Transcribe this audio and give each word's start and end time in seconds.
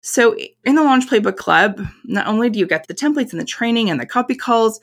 So, 0.00 0.36
in 0.64 0.76
the 0.76 0.84
Launch 0.84 1.08
Playbook 1.08 1.36
Club, 1.36 1.84
not 2.04 2.26
only 2.26 2.50
do 2.50 2.58
you 2.58 2.66
get 2.66 2.86
the 2.86 2.94
templates 2.94 3.32
and 3.32 3.40
the 3.40 3.44
training 3.44 3.90
and 3.90 4.00
the 4.00 4.06
copy 4.06 4.34
calls, 4.34 4.80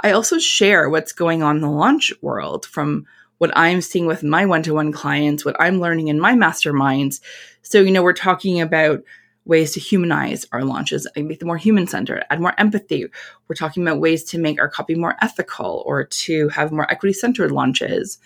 I 0.00 0.12
also 0.12 0.38
share 0.38 0.88
what's 0.88 1.12
going 1.12 1.42
on 1.42 1.56
in 1.56 1.62
the 1.62 1.70
launch 1.70 2.12
world 2.22 2.66
from 2.66 3.06
what 3.38 3.50
I'm 3.56 3.80
seeing 3.80 4.06
with 4.06 4.22
my 4.22 4.46
one 4.46 4.62
to 4.62 4.74
one 4.74 4.92
clients, 4.92 5.44
what 5.44 5.56
I'm 5.60 5.80
learning 5.80 6.08
in 6.08 6.20
my 6.20 6.32
masterminds. 6.32 7.20
So, 7.62 7.80
you 7.80 7.90
know, 7.90 8.02
we're 8.02 8.14
talking 8.14 8.60
about 8.60 9.02
ways 9.44 9.72
to 9.72 9.80
humanize 9.80 10.46
our 10.52 10.64
launches 10.64 11.06
make 11.16 11.38
them 11.38 11.48
more 11.48 11.58
human 11.58 11.86
centered, 11.86 12.24
add 12.30 12.40
more 12.40 12.58
empathy. 12.58 13.06
We're 13.48 13.56
talking 13.56 13.82
about 13.82 14.00
ways 14.00 14.24
to 14.24 14.38
make 14.38 14.58
our 14.58 14.68
copy 14.68 14.94
more 14.94 15.16
ethical 15.20 15.82
or 15.86 16.04
to 16.04 16.48
have 16.48 16.72
more 16.72 16.90
equity 16.90 17.12
centered 17.12 17.50
launches. 17.50 18.18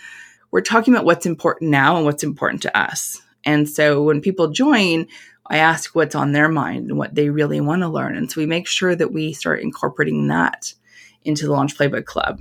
We're 0.51 0.61
talking 0.61 0.95
about 0.95 1.05
what's 1.05 1.27
important 1.27 1.71
now 1.71 1.97
and 1.97 2.05
what's 2.05 2.23
important 2.23 2.63
to 2.63 2.79
us. 2.79 3.21
And 3.45 3.69
so 3.69 4.03
when 4.03 4.21
people 4.21 4.49
join, 4.49 5.07
I 5.51 5.59
ask 5.59 5.95
what's 5.95 6.15
on 6.15 6.33
their 6.33 6.49
mind 6.49 6.91
and 6.91 6.99
what 6.99 7.15
they 7.15 7.31
really 7.31 7.61
want 7.61 7.81
to 7.83 7.89
learn. 7.89 8.17
And 8.17 8.31
so 8.31 8.41
we 8.41 8.47
make 8.47 8.67
sure 8.67 8.95
that 8.95 9.13
we 9.13 9.33
start 9.33 9.63
incorporating 9.63 10.29
that 10.29 10.75
into 11.25 11.47
the 11.47 11.53
Launch 11.53 11.77
Playbook 11.77 12.05
Club. 12.05 12.39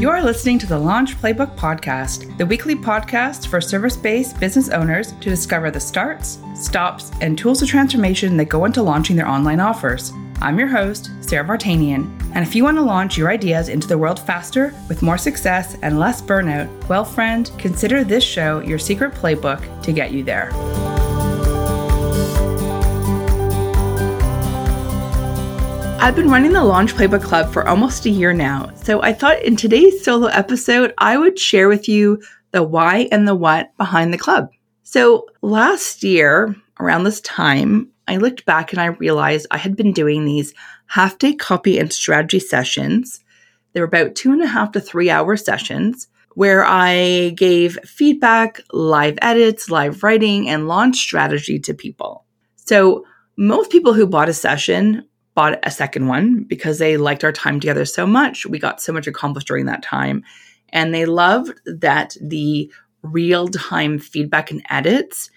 You 0.00 0.08
are 0.08 0.22
listening 0.22 0.58
to 0.60 0.66
the 0.66 0.78
Launch 0.78 1.16
Playbook 1.16 1.58
Podcast, 1.58 2.38
the 2.38 2.46
weekly 2.46 2.74
podcast 2.74 3.48
for 3.48 3.60
service 3.60 3.96
based 3.96 4.38
business 4.38 4.70
owners 4.70 5.12
to 5.12 5.28
discover 5.28 5.70
the 5.70 5.80
starts, 5.80 6.38
stops, 6.54 7.10
and 7.20 7.36
tools 7.36 7.60
of 7.60 7.68
transformation 7.68 8.36
that 8.36 8.46
go 8.46 8.64
into 8.64 8.80
launching 8.80 9.16
their 9.16 9.28
online 9.28 9.60
offers. 9.60 10.12
I'm 10.40 10.58
your 10.58 10.68
host, 10.68 11.10
Sara 11.20 11.46
Vartanian, 11.46 12.18
and 12.34 12.46
if 12.46 12.54
you 12.54 12.64
want 12.64 12.78
to 12.78 12.82
launch 12.82 13.18
your 13.18 13.30
ideas 13.30 13.68
into 13.68 13.86
the 13.86 13.98
world 13.98 14.18
faster 14.20 14.72
with 14.88 15.02
more 15.02 15.18
success 15.18 15.76
and 15.82 15.98
less 15.98 16.22
burnout, 16.22 16.88
well, 16.88 17.04
friend, 17.04 17.50
consider 17.58 18.04
this 18.04 18.24
show 18.24 18.60
your 18.60 18.78
secret 18.78 19.12
playbook 19.12 19.82
to 19.82 19.92
get 19.92 20.12
you 20.12 20.22
there. 20.22 20.50
I've 26.02 26.16
been 26.16 26.30
running 26.30 26.54
the 26.54 26.64
Launch 26.64 26.94
Playbook 26.94 27.22
Club 27.22 27.52
for 27.52 27.68
almost 27.68 28.06
a 28.06 28.10
year 28.10 28.32
now, 28.32 28.70
so 28.74 29.02
I 29.02 29.12
thought 29.12 29.42
in 29.42 29.54
today's 29.54 30.02
solo 30.02 30.28
episode, 30.28 30.94
I 30.96 31.18
would 31.18 31.38
share 31.38 31.68
with 31.68 31.90
you 31.90 32.22
the 32.52 32.62
why 32.62 33.06
and 33.12 33.28
the 33.28 33.34
what 33.34 33.76
behind 33.76 34.12
the 34.12 34.18
club. 34.18 34.48
So 34.82 35.26
last 35.42 36.02
year, 36.02 36.56
around 36.80 37.04
this 37.04 37.20
time, 37.20 37.90
I 38.08 38.16
looked 38.16 38.46
back 38.46 38.72
and 38.72 38.80
I 38.80 38.86
realized 38.86 39.46
I 39.50 39.58
had 39.58 39.76
been 39.76 39.92
doing 39.92 40.24
these 40.24 40.54
half 40.86 41.18
day 41.18 41.34
copy 41.34 41.78
and 41.78 41.92
strategy 41.92 42.40
sessions. 42.40 43.20
They 43.74 43.80
were 43.80 43.86
about 43.86 44.14
two 44.14 44.32
and 44.32 44.42
a 44.42 44.46
half 44.46 44.72
to 44.72 44.80
three 44.80 45.10
hour 45.10 45.36
sessions 45.36 46.08
where 46.34 46.64
I 46.64 47.34
gave 47.36 47.78
feedback, 47.84 48.62
live 48.72 49.18
edits, 49.20 49.68
live 49.68 50.02
writing, 50.02 50.48
and 50.48 50.66
launch 50.66 50.96
strategy 50.96 51.58
to 51.58 51.74
people. 51.74 52.24
So 52.56 53.04
most 53.36 53.70
people 53.70 53.92
who 53.92 54.06
bought 54.06 54.30
a 54.30 54.34
session 54.34 55.04
bought 55.34 55.58
a 55.62 55.70
second 55.70 56.06
one 56.08 56.44
because 56.44 56.78
they 56.78 56.96
liked 56.96 57.24
our 57.24 57.32
time 57.32 57.60
together 57.60 57.84
so 57.84 58.06
much. 58.06 58.46
We 58.46 58.58
got 58.58 58.80
so 58.80 58.92
much 58.92 59.06
accomplished 59.06 59.46
during 59.46 59.66
that 59.66 59.82
time. 59.82 60.24
And 60.70 60.94
they 60.94 61.06
loved 61.06 61.60
that 61.64 62.16
the 62.20 62.70
real 63.02 63.48
time 63.48 63.98
feedback 63.98 64.50
and 64.50 64.62
edits 64.70 65.30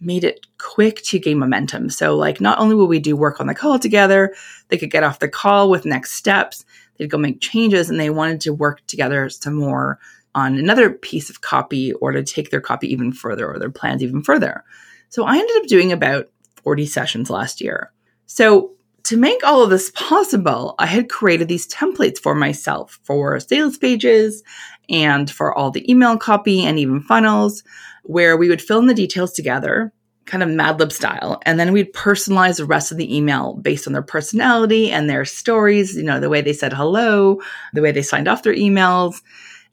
made 0.00 0.24
it 0.24 0.46
quick 0.58 1.02
to 1.02 1.18
gain 1.18 1.38
momentum. 1.38 1.90
So, 1.90 2.16
like, 2.16 2.40
not 2.40 2.58
only 2.58 2.74
will 2.74 2.86
we 2.86 3.00
do 3.00 3.16
work 3.16 3.40
on 3.40 3.46
the 3.46 3.54
call 3.54 3.78
together, 3.78 4.34
they 4.68 4.78
could 4.78 4.90
get 4.90 5.02
off 5.02 5.18
the 5.18 5.28
call 5.28 5.70
with 5.70 5.84
next 5.84 6.12
steps, 6.12 6.64
they'd 6.96 7.10
go 7.10 7.18
make 7.18 7.40
changes, 7.40 7.90
and 7.90 7.98
they 7.98 8.10
wanted 8.10 8.40
to 8.42 8.52
work 8.54 8.86
together 8.86 9.28
some 9.28 9.54
more 9.54 9.98
on 10.34 10.56
another 10.56 10.90
piece 10.90 11.30
of 11.30 11.40
copy 11.40 11.92
or 11.94 12.12
to 12.12 12.22
take 12.22 12.50
their 12.50 12.60
copy 12.60 12.90
even 12.92 13.12
further 13.12 13.50
or 13.50 13.58
their 13.58 13.70
plans 13.70 14.02
even 14.02 14.22
further. 14.22 14.62
So, 15.08 15.24
I 15.24 15.36
ended 15.36 15.56
up 15.56 15.66
doing 15.66 15.90
about 15.90 16.30
40 16.62 16.86
sessions 16.86 17.30
last 17.30 17.60
year. 17.60 17.92
So, 18.26 18.72
to 19.04 19.16
make 19.16 19.42
all 19.44 19.62
of 19.62 19.70
this 19.70 19.90
possible, 19.94 20.74
I 20.78 20.86
had 20.86 21.08
created 21.08 21.48
these 21.48 21.66
templates 21.68 22.18
for 22.18 22.34
myself 22.34 22.98
for 23.04 23.38
sales 23.40 23.78
pages 23.78 24.42
and 24.88 25.30
for 25.30 25.56
all 25.56 25.70
the 25.70 25.90
email 25.90 26.16
copy 26.16 26.64
and 26.64 26.78
even 26.78 27.00
funnels, 27.00 27.62
where 28.04 28.36
we 28.36 28.48
would 28.48 28.62
fill 28.62 28.78
in 28.78 28.86
the 28.86 28.94
details 28.94 29.32
together, 29.32 29.92
kind 30.24 30.42
of 30.42 30.48
Mad 30.48 30.78
Lib 30.78 30.92
style, 30.92 31.40
and 31.44 31.58
then 31.58 31.72
we'd 31.72 31.94
personalize 31.94 32.58
the 32.58 32.64
rest 32.64 32.92
of 32.92 32.98
the 32.98 33.16
email 33.16 33.54
based 33.54 33.86
on 33.86 33.92
their 33.92 34.02
personality 34.02 34.90
and 34.90 35.08
their 35.08 35.24
stories, 35.24 35.96
you 35.96 36.02
know, 36.02 36.20
the 36.20 36.28
way 36.28 36.40
they 36.40 36.52
said 36.52 36.72
hello, 36.72 37.40
the 37.72 37.82
way 37.82 37.92
they 37.92 38.02
signed 38.02 38.28
off 38.28 38.42
their 38.42 38.54
emails, 38.54 39.22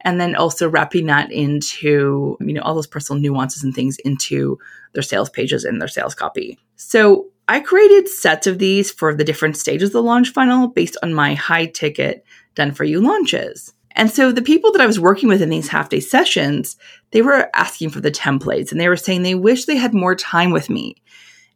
and 0.02 0.20
then 0.20 0.36
also 0.36 0.70
wrapping 0.70 1.08
that 1.08 1.32
into, 1.32 2.38
you 2.40 2.54
know, 2.54 2.62
all 2.62 2.76
those 2.76 2.88
personal 2.88 3.22
nuances 3.22 3.64
and 3.64 3.74
things 3.74 3.98
into 4.06 4.58
their 4.94 5.04
sales 5.04 5.30
pages 5.30 5.66
and 5.66 5.82
their 5.82 5.88
sales 5.88 6.16
copy. 6.16 6.60
So 6.76 7.28
I 7.48 7.60
created 7.60 8.08
sets 8.08 8.48
of 8.48 8.60
these 8.60 8.92
for 8.92 9.14
the 9.14 9.24
different 9.24 9.58
stages 9.58 9.90
of 9.90 9.94
the 9.94 10.04
launch 10.04 10.30
funnel 10.30 10.68
based 10.68 10.98
on 11.04 11.14
my 11.14 11.36
high 11.36 11.68
ticket 11.68 12.26
done 12.56 12.72
for 12.72 12.84
you 12.84 13.02
launches. 13.02 13.74
And 13.92 14.12
so 14.12 14.32
the 14.32 14.42
people 14.42 14.72
that 14.72 14.82
I 14.82 14.88
was 14.88 15.00
working 15.00 15.30
with 15.30 15.42
in 15.42 15.50
these 15.50 15.70
half 15.70 15.90
day 15.90 16.00
sessions, 16.00 16.76
they 17.12 17.22
were 17.22 17.50
asking 17.54 17.92
for 17.92 18.02
the 18.02 18.12
templates 18.12 18.72
and 18.72 18.82
they 18.82 18.90
were 18.90 18.98
saying 18.98 19.22
they 19.22 19.36
wish 19.36 19.66
they 19.66 19.78
had 19.78 19.94
more 19.94 20.16
time 20.16 20.52
with 20.52 20.70
me. 20.70 20.96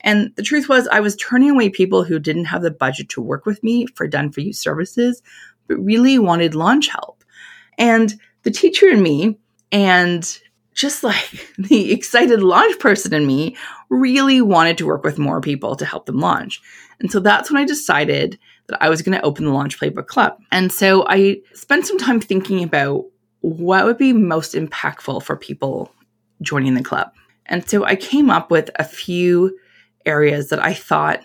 And 0.01 0.33
the 0.35 0.43
truth 0.43 0.69
was, 0.69 0.87
I 0.87 1.01
was 1.01 1.17
turning 1.17 1.49
away 1.49 1.69
people 1.69 2.03
who 2.05 2.19
didn't 2.19 2.45
have 2.45 2.61
the 2.61 2.71
budget 2.71 3.09
to 3.09 3.21
work 3.21 3.45
with 3.45 3.61
me 3.63 3.85
for 3.87 4.07
done 4.07 4.31
for 4.31 4.39
you 4.39 4.53
services, 4.53 5.21
but 5.67 5.75
really 5.83 6.17
wanted 6.17 6.55
launch 6.55 6.87
help. 6.87 7.23
And 7.77 8.15
the 8.43 8.51
teacher 8.51 8.87
in 8.87 9.03
me 9.03 9.37
and 9.71 10.39
just 10.73 11.03
like 11.03 11.53
the 11.57 11.91
excited 11.91 12.41
launch 12.41 12.79
person 12.79 13.13
in 13.13 13.27
me 13.27 13.57
really 13.89 14.41
wanted 14.41 14.77
to 14.77 14.85
work 14.85 15.03
with 15.03 15.17
more 15.17 15.41
people 15.41 15.75
to 15.75 15.85
help 15.85 16.05
them 16.05 16.19
launch. 16.19 16.61
And 16.99 17.11
so 17.11 17.19
that's 17.19 17.49
when 17.49 17.61
I 17.61 17.65
decided 17.65 18.37
that 18.67 18.81
I 18.83 18.89
was 18.89 19.01
going 19.01 19.17
to 19.17 19.25
open 19.25 19.45
the 19.45 19.51
Launch 19.51 19.79
Playbook 19.79 20.07
Club. 20.07 20.37
And 20.51 20.71
so 20.71 21.05
I 21.07 21.41
spent 21.53 21.87
some 21.87 21.97
time 21.97 22.21
thinking 22.21 22.63
about 22.63 23.05
what 23.41 23.85
would 23.85 23.97
be 23.97 24.13
most 24.13 24.53
impactful 24.53 25.23
for 25.23 25.35
people 25.35 25.91
joining 26.41 26.75
the 26.75 26.83
club. 26.83 27.11
And 27.45 27.67
so 27.67 27.83
I 27.83 27.95
came 27.95 28.29
up 28.29 28.51
with 28.51 28.69
a 28.75 28.83
few 28.83 29.57
areas 30.05 30.49
that 30.49 30.63
I 30.63 30.73
thought 30.73 31.21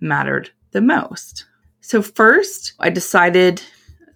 mattered 0.00 0.50
the 0.70 0.80
most. 0.80 1.46
So, 1.80 2.02
first, 2.02 2.72
I 2.80 2.90
decided 2.90 3.62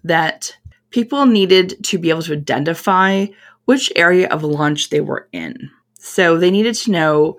that 0.03 0.55
people 0.89 1.25
needed 1.25 1.81
to 1.85 1.97
be 1.97 2.09
able 2.09 2.21
to 2.23 2.33
identify 2.33 3.27
which 3.65 3.91
area 3.95 4.27
of 4.27 4.43
launch 4.43 4.89
they 4.89 5.01
were 5.01 5.29
in. 5.31 5.69
So 5.97 6.37
they 6.37 6.51
needed 6.51 6.75
to 6.75 6.91
know 6.91 7.37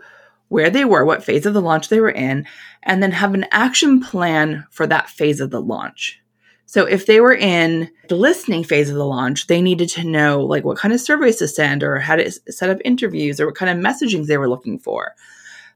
where 0.52 0.68
they 0.68 0.84
were, 0.84 1.02
what 1.02 1.24
phase 1.24 1.46
of 1.46 1.54
the 1.54 1.62
launch 1.62 1.88
they 1.88 1.98
were 1.98 2.10
in, 2.10 2.46
and 2.82 3.02
then 3.02 3.10
have 3.10 3.32
an 3.32 3.46
action 3.50 4.02
plan 4.02 4.66
for 4.70 4.86
that 4.86 5.08
phase 5.08 5.40
of 5.40 5.50
the 5.50 5.62
launch. 5.62 6.20
So 6.66 6.84
if 6.84 7.06
they 7.06 7.20
were 7.20 7.34
in 7.34 7.90
the 8.10 8.16
listening 8.16 8.62
phase 8.62 8.90
of 8.90 8.96
the 8.96 9.06
launch, 9.06 9.46
they 9.46 9.62
needed 9.62 9.88
to 9.90 10.04
know 10.04 10.44
like 10.44 10.62
what 10.62 10.76
kind 10.76 10.92
of 10.92 11.00
surveys 11.00 11.36
to 11.36 11.48
send 11.48 11.82
or 11.82 11.98
how 11.98 12.16
to 12.16 12.30
set 12.50 12.68
up 12.68 12.78
interviews 12.84 13.40
or 13.40 13.46
what 13.46 13.54
kind 13.54 13.70
of 13.70 13.82
messaging 13.82 14.26
they 14.26 14.36
were 14.36 14.48
looking 14.48 14.78
for. 14.78 15.14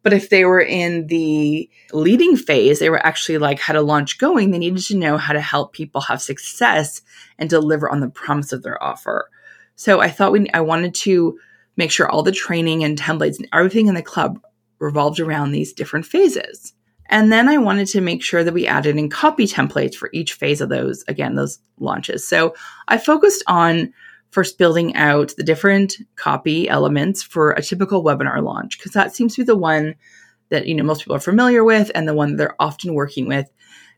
But 0.02 0.12
if 0.12 0.28
they 0.28 0.44
were 0.44 0.60
in 0.60 1.06
the 1.06 1.70
leading 1.94 2.36
phase, 2.36 2.78
they 2.78 2.90
were 2.90 3.04
actually 3.04 3.38
like 3.38 3.58
had 3.58 3.76
a 3.76 3.82
launch 3.82 4.18
going, 4.18 4.50
they 4.50 4.58
needed 4.58 4.84
to 4.84 4.98
know 4.98 5.16
how 5.16 5.32
to 5.32 5.40
help 5.40 5.72
people 5.72 6.02
have 6.02 6.20
success 6.20 7.00
and 7.38 7.48
deliver 7.48 7.88
on 7.88 8.00
the 8.00 8.10
promise 8.10 8.52
of 8.52 8.62
their 8.62 8.82
offer. 8.82 9.30
So 9.74 10.02
I 10.02 10.10
thought 10.10 10.32
we, 10.32 10.50
I 10.50 10.60
wanted 10.60 10.94
to 10.96 11.38
make 11.78 11.90
sure 11.90 12.10
all 12.10 12.22
the 12.22 12.30
training 12.30 12.84
and 12.84 12.98
templates 12.98 13.38
and 13.38 13.48
everything 13.54 13.86
in 13.86 13.94
the 13.94 14.02
club 14.02 14.38
revolved 14.78 15.20
around 15.20 15.52
these 15.52 15.72
different 15.72 16.06
phases. 16.06 16.72
And 17.08 17.30
then 17.30 17.48
I 17.48 17.58
wanted 17.58 17.86
to 17.88 18.00
make 18.00 18.22
sure 18.22 18.42
that 18.42 18.54
we 18.54 18.66
added 18.66 18.96
in 18.96 19.08
copy 19.08 19.46
templates 19.46 19.94
for 19.94 20.10
each 20.12 20.32
phase 20.32 20.60
of 20.60 20.68
those, 20.68 21.04
again, 21.06 21.36
those 21.36 21.58
launches. 21.78 22.26
So 22.26 22.54
I 22.88 22.98
focused 22.98 23.44
on 23.46 23.92
first 24.30 24.58
building 24.58 24.94
out 24.96 25.32
the 25.36 25.44
different 25.44 25.94
copy 26.16 26.68
elements 26.68 27.22
for 27.22 27.52
a 27.52 27.62
typical 27.62 28.02
webinar 28.02 28.42
launch, 28.42 28.78
because 28.78 28.92
that 28.92 29.14
seems 29.14 29.34
to 29.34 29.42
be 29.42 29.46
the 29.46 29.56
one 29.56 29.94
that, 30.48 30.66
you 30.66 30.74
know, 30.74 30.82
most 30.82 31.02
people 31.02 31.14
are 31.16 31.20
familiar 31.20 31.62
with 31.62 31.90
and 31.94 32.08
the 32.08 32.14
one 32.14 32.36
they're 32.36 32.60
often 32.60 32.94
working 32.94 33.28
with 33.28 33.50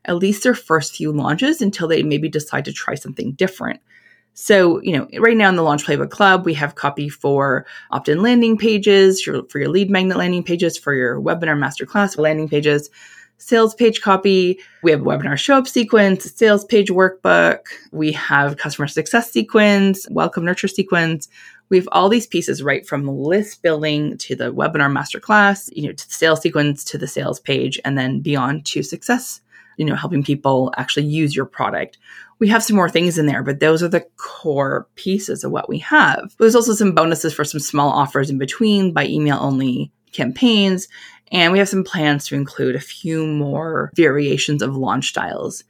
at 0.05 0.15
least 0.15 0.43
their 0.43 0.53
first 0.53 0.95
few 0.95 1.11
launches 1.11 1.61
until 1.61 1.87
they 1.87 2.03
maybe 2.03 2.29
decide 2.29 2.65
to 2.65 2.71
try 2.71 2.95
something 2.95 3.33
different. 3.33 3.81
So, 4.41 4.81
you 4.81 4.93
know, 4.93 5.05
right 5.19 5.35
now 5.35 5.49
in 5.49 5.57
the 5.57 5.63
Launch 5.63 5.85
Playbook 5.85 6.11
Club, 6.11 6.45
we 6.45 6.53
have 6.53 6.75
copy 6.75 7.09
for 7.09 7.65
opt 7.91 8.07
in 8.07 8.21
landing 8.21 8.57
pages, 8.57 9.27
your, 9.27 9.43
for 9.49 9.59
your 9.59 9.67
lead 9.67 9.89
magnet 9.89 10.15
landing 10.15 10.43
pages, 10.43 10.77
for 10.77 10.93
your 10.93 11.19
webinar 11.19 11.59
masterclass 11.59 12.17
landing 12.17 12.47
pages, 12.47 12.89
sales 13.37 13.75
page 13.75 13.99
copy. 13.99 14.57
We 14.81 14.91
have 14.91 15.01
webinar 15.01 15.37
show 15.37 15.57
up 15.57 15.67
sequence, 15.67 16.33
sales 16.33 16.63
page 16.63 16.87
workbook. 16.87 17.65
We 17.91 18.13
have 18.13 18.55
customer 18.55 18.87
success 18.87 19.29
sequence, 19.29 20.07
welcome 20.09 20.45
nurture 20.45 20.69
sequence. 20.69 21.27
We 21.67 21.75
have 21.75 21.89
all 21.91 22.07
these 22.07 22.25
pieces 22.25 22.63
right 22.63 22.87
from 22.87 23.09
list 23.09 23.61
building 23.61 24.17
to 24.19 24.37
the 24.37 24.53
webinar 24.53 24.89
masterclass, 24.89 25.69
you 25.75 25.87
know, 25.87 25.91
to 25.91 26.07
the 26.07 26.13
sales 26.13 26.39
sequence 26.39 26.85
to 26.85 26.97
the 26.97 27.07
sales 27.07 27.41
page, 27.41 27.77
and 27.83 27.97
then 27.97 28.21
beyond 28.21 28.65
to 28.67 28.83
success 28.83 29.41
you 29.79 29.85
know, 29.85 29.95
helping 29.95 30.21
people 30.21 30.73
actually 30.75 31.05
use 31.05 31.33
your 31.33 31.45
product. 31.45 31.97
We 32.39 32.47
have 32.47 32.63
some 32.63 32.77
more 32.77 32.89
things 32.89 33.17
in 33.17 33.25
there, 33.25 33.43
but 33.43 33.59
those 33.59 33.83
are 33.83 33.89
the 33.89 34.05
core 34.15 34.87
pieces 34.95 35.43
of 35.43 35.51
what 35.51 35.67
we 35.67 35.79
have. 35.79 36.33
There's 36.39 36.55
also 36.55 36.73
some 36.73 36.93
bonuses 36.93 37.33
for 37.33 37.43
some 37.43 37.59
small 37.59 37.89
offers 37.89 38.29
in 38.29 38.37
between 38.37 38.93
by 38.93 39.05
email 39.05 39.37
only 39.39 39.91
campaigns 40.11 40.87
And 41.31 41.53
we 41.53 41.59
have 41.59 41.69
some 41.69 41.83
plans 41.83 42.25
to 42.27 42.35
include 42.35 42.75
a 42.75 42.79
few 42.79 43.27
more 43.27 43.91
variations 43.95 44.61
of 44.61 44.75
launch 44.75 45.09
styles 45.09 45.63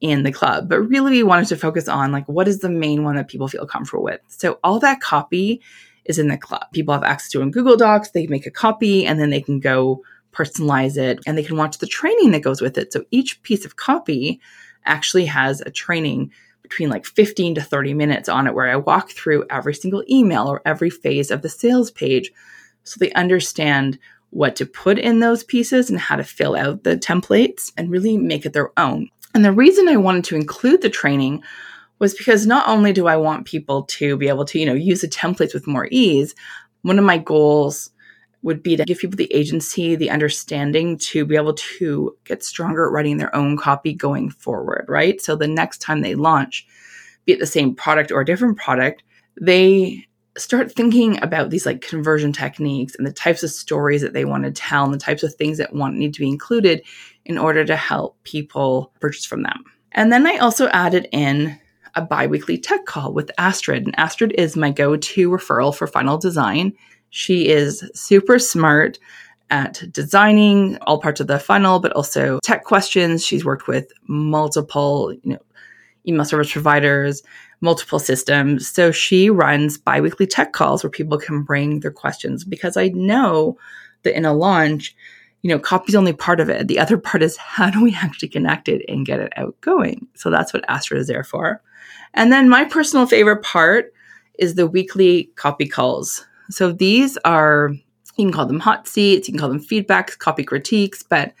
in 0.00 0.24
the 0.24 0.32
club. 0.32 0.68
But 0.68 0.82
really, 0.82 1.12
we 1.12 1.22
wanted 1.22 1.48
to 1.48 1.56
focus 1.56 1.88
on 1.88 2.12
like 2.12 2.28
what 2.28 2.48
is 2.48 2.60
the 2.60 2.68
main 2.68 3.02
one 3.02 3.16
that 3.16 3.28
people 3.28 3.48
feel 3.48 3.66
comfortable 3.66 4.04
with. 4.04 4.20
So 4.28 4.58
all 4.62 4.78
that 4.80 5.00
copy 5.00 5.62
is 6.04 6.18
in 6.18 6.28
the 6.28 6.36
club. 6.36 6.64
People 6.72 6.92
have 6.92 7.02
access 7.02 7.30
to 7.30 7.40
it 7.40 7.44
in 7.44 7.50
Google 7.50 7.76
Docs. 7.76 8.10
They 8.10 8.26
make 8.26 8.46
a 8.46 8.50
copy 8.50 9.06
and 9.06 9.18
then 9.18 9.30
they 9.30 9.40
can 9.40 9.58
go 9.58 10.02
personalize 10.32 10.98
it 10.98 11.20
and 11.26 11.38
they 11.38 11.42
can 11.42 11.56
watch 11.56 11.78
the 11.78 11.86
training 11.86 12.32
that 12.32 12.42
goes 12.42 12.60
with 12.60 12.76
it. 12.76 12.92
So 12.92 13.04
each 13.10 13.42
piece 13.42 13.64
of 13.64 13.76
copy 13.76 14.40
actually 14.86 15.26
has 15.26 15.60
a 15.60 15.70
training 15.70 16.32
between 16.62 16.88
like 16.88 17.06
15 17.06 17.54
to 17.56 17.60
30 17.60 17.94
minutes 17.94 18.28
on 18.28 18.46
it 18.46 18.54
where 18.54 18.68
I 18.68 18.76
walk 18.76 19.10
through 19.10 19.46
every 19.50 19.74
single 19.74 20.04
email 20.10 20.48
or 20.48 20.62
every 20.64 20.90
phase 20.90 21.30
of 21.30 21.42
the 21.42 21.48
sales 21.48 21.90
page 21.90 22.32
so 22.84 22.98
they 22.98 23.12
understand 23.12 23.98
what 24.30 24.56
to 24.56 24.66
put 24.66 24.98
in 24.98 25.20
those 25.20 25.44
pieces 25.44 25.88
and 25.90 25.98
how 25.98 26.16
to 26.16 26.24
fill 26.24 26.56
out 26.56 26.82
the 26.82 26.96
templates 26.96 27.72
and 27.76 27.90
really 27.90 28.18
make 28.18 28.44
it 28.44 28.52
their 28.52 28.70
own. 28.78 29.08
And 29.34 29.44
the 29.44 29.52
reason 29.52 29.88
I 29.88 29.96
wanted 29.96 30.24
to 30.24 30.36
include 30.36 30.82
the 30.82 30.90
training 30.90 31.42
was 31.98 32.14
because 32.14 32.46
not 32.46 32.68
only 32.68 32.92
do 32.92 33.06
I 33.06 33.16
want 33.16 33.46
people 33.46 33.84
to 33.84 34.16
be 34.16 34.28
able 34.28 34.44
to, 34.46 34.58
you 34.58 34.66
know, 34.66 34.74
use 34.74 35.00
the 35.00 35.08
templates 35.08 35.54
with 35.54 35.66
more 35.66 35.88
ease, 35.90 36.34
one 36.82 36.98
of 36.98 37.04
my 37.04 37.18
goals 37.18 37.90
would 38.46 38.62
be 38.62 38.76
to 38.76 38.84
give 38.84 38.98
people 38.98 39.16
the 39.16 39.32
agency, 39.34 39.96
the 39.96 40.08
understanding 40.08 40.96
to 40.96 41.24
be 41.24 41.34
able 41.34 41.54
to 41.54 42.16
get 42.22 42.44
stronger 42.44 42.86
at 42.86 42.92
writing 42.92 43.16
their 43.16 43.34
own 43.34 43.56
copy 43.56 43.92
going 43.92 44.30
forward, 44.30 44.86
right? 44.88 45.20
So 45.20 45.34
the 45.34 45.48
next 45.48 45.78
time 45.78 46.00
they 46.00 46.14
launch, 46.14 46.64
be 47.24 47.32
it 47.32 47.40
the 47.40 47.46
same 47.46 47.74
product 47.74 48.12
or 48.12 48.20
a 48.20 48.24
different 48.24 48.56
product, 48.56 49.02
they 49.40 50.06
start 50.38 50.70
thinking 50.70 51.20
about 51.24 51.50
these 51.50 51.66
like 51.66 51.80
conversion 51.80 52.32
techniques 52.32 52.94
and 52.94 53.04
the 53.04 53.12
types 53.12 53.42
of 53.42 53.50
stories 53.50 54.00
that 54.02 54.12
they 54.12 54.24
want 54.24 54.44
to 54.44 54.52
tell 54.52 54.84
and 54.84 54.94
the 54.94 54.98
types 54.98 55.24
of 55.24 55.34
things 55.34 55.58
that 55.58 55.74
want 55.74 55.96
need 55.96 56.14
to 56.14 56.20
be 56.20 56.28
included 56.28 56.84
in 57.24 57.38
order 57.38 57.64
to 57.64 57.74
help 57.74 58.16
people 58.22 58.92
purchase 59.00 59.24
from 59.24 59.42
them. 59.42 59.64
And 59.90 60.12
then 60.12 60.24
I 60.24 60.36
also 60.36 60.68
added 60.68 61.08
in 61.10 61.58
a 61.96 62.02
biweekly 62.02 62.58
tech 62.58 62.84
call 62.84 63.12
with 63.12 63.30
Astrid. 63.38 63.86
And 63.86 63.98
Astrid 63.98 64.34
is 64.38 64.54
my 64.54 64.70
go-to 64.70 65.30
referral 65.30 65.74
for 65.74 65.88
final 65.88 66.16
design. 66.16 66.74
She 67.16 67.48
is 67.48 67.82
super 67.94 68.38
smart 68.38 68.98
at 69.48 69.82
designing 69.90 70.76
all 70.82 71.00
parts 71.00 71.18
of 71.18 71.28
the 71.28 71.38
funnel, 71.38 71.80
but 71.80 71.92
also 71.92 72.40
tech 72.42 72.64
questions. 72.64 73.24
She's 73.24 73.42
worked 73.42 73.66
with 73.66 73.90
multiple, 74.06 75.14
you 75.22 75.32
know, 75.32 75.38
email 76.06 76.26
service 76.26 76.52
providers, 76.52 77.22
multiple 77.62 77.98
systems. 77.98 78.68
So 78.68 78.90
she 78.92 79.30
runs 79.30 79.78
biweekly 79.78 80.26
tech 80.26 80.52
calls 80.52 80.84
where 80.84 80.90
people 80.90 81.16
can 81.16 81.42
bring 81.42 81.80
their 81.80 81.90
questions 81.90 82.44
because 82.44 82.76
I 82.76 82.88
know 82.88 83.56
that 84.02 84.14
in 84.14 84.26
a 84.26 84.34
launch, 84.34 84.94
you 85.40 85.48
know, 85.48 85.58
copy 85.58 85.88
is 85.88 85.94
only 85.94 86.12
part 86.12 86.38
of 86.38 86.50
it. 86.50 86.68
The 86.68 86.78
other 86.78 86.98
part 86.98 87.22
is 87.22 87.38
how 87.38 87.70
do 87.70 87.82
we 87.82 87.94
actually 87.94 88.28
connect 88.28 88.68
it 88.68 88.84
and 88.90 89.06
get 89.06 89.20
it 89.20 89.32
out 89.36 89.58
going? 89.62 90.06
So 90.12 90.28
that's 90.28 90.52
what 90.52 90.68
Astrid 90.68 91.00
is 91.00 91.06
there 91.06 91.24
for. 91.24 91.62
And 92.12 92.30
then 92.30 92.50
my 92.50 92.64
personal 92.64 93.06
favorite 93.06 93.42
part 93.42 93.94
is 94.38 94.54
the 94.54 94.66
weekly 94.66 95.30
copy 95.36 95.66
calls. 95.66 96.26
So 96.50 96.72
these 96.72 97.16
are, 97.24 97.70
you 98.16 98.24
can 98.24 98.32
call 98.32 98.46
them 98.46 98.60
hot 98.60 98.86
seats, 98.86 99.28
you 99.28 99.32
can 99.32 99.40
call 99.40 99.48
them 99.48 99.62
feedbacks, 99.62 100.18
copy 100.18 100.44
critiques, 100.44 101.02
but 101.02 101.32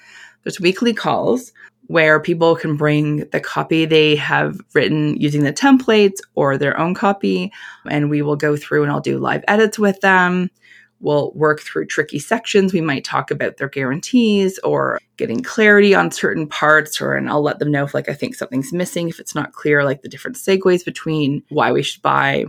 there's 0.42 0.60
weekly 0.60 0.94
calls 0.94 1.52
where 1.88 2.18
people 2.20 2.56
can 2.56 2.76
bring 2.76 3.28
the 3.30 3.40
copy 3.40 3.84
they 3.84 4.16
have 4.16 4.60
written 4.74 5.16
using 5.16 5.44
the 5.44 5.52
templates 5.52 6.18
or 6.34 6.58
their 6.58 6.78
own 6.78 6.94
copy. 6.94 7.52
And 7.88 8.10
we 8.10 8.22
will 8.22 8.36
go 8.36 8.56
through 8.56 8.82
and 8.82 8.90
I'll 8.90 9.00
do 9.00 9.18
live 9.18 9.44
edits 9.46 9.78
with 9.78 10.00
them. 10.00 10.50
We'll 10.98 11.30
work 11.32 11.60
through 11.60 11.86
tricky 11.86 12.18
sections. 12.18 12.72
We 12.72 12.80
might 12.80 13.04
talk 13.04 13.30
about 13.30 13.58
their 13.58 13.68
guarantees 13.68 14.58
or 14.60 14.98
getting 15.16 15.42
clarity 15.42 15.94
on 15.94 16.10
certain 16.10 16.48
parts, 16.48 17.00
or 17.00 17.14
and 17.14 17.28
I'll 17.28 17.42
let 17.42 17.58
them 17.58 17.70
know 17.70 17.84
if 17.84 17.94
like 17.94 18.08
I 18.08 18.14
think 18.14 18.34
something's 18.34 18.72
missing, 18.72 19.08
if 19.08 19.20
it's 19.20 19.34
not 19.34 19.52
clear, 19.52 19.84
like 19.84 20.02
the 20.02 20.08
different 20.08 20.38
segues 20.38 20.84
between 20.84 21.42
why 21.50 21.70
we 21.70 21.82
should 21.82 22.02
buy. 22.02 22.46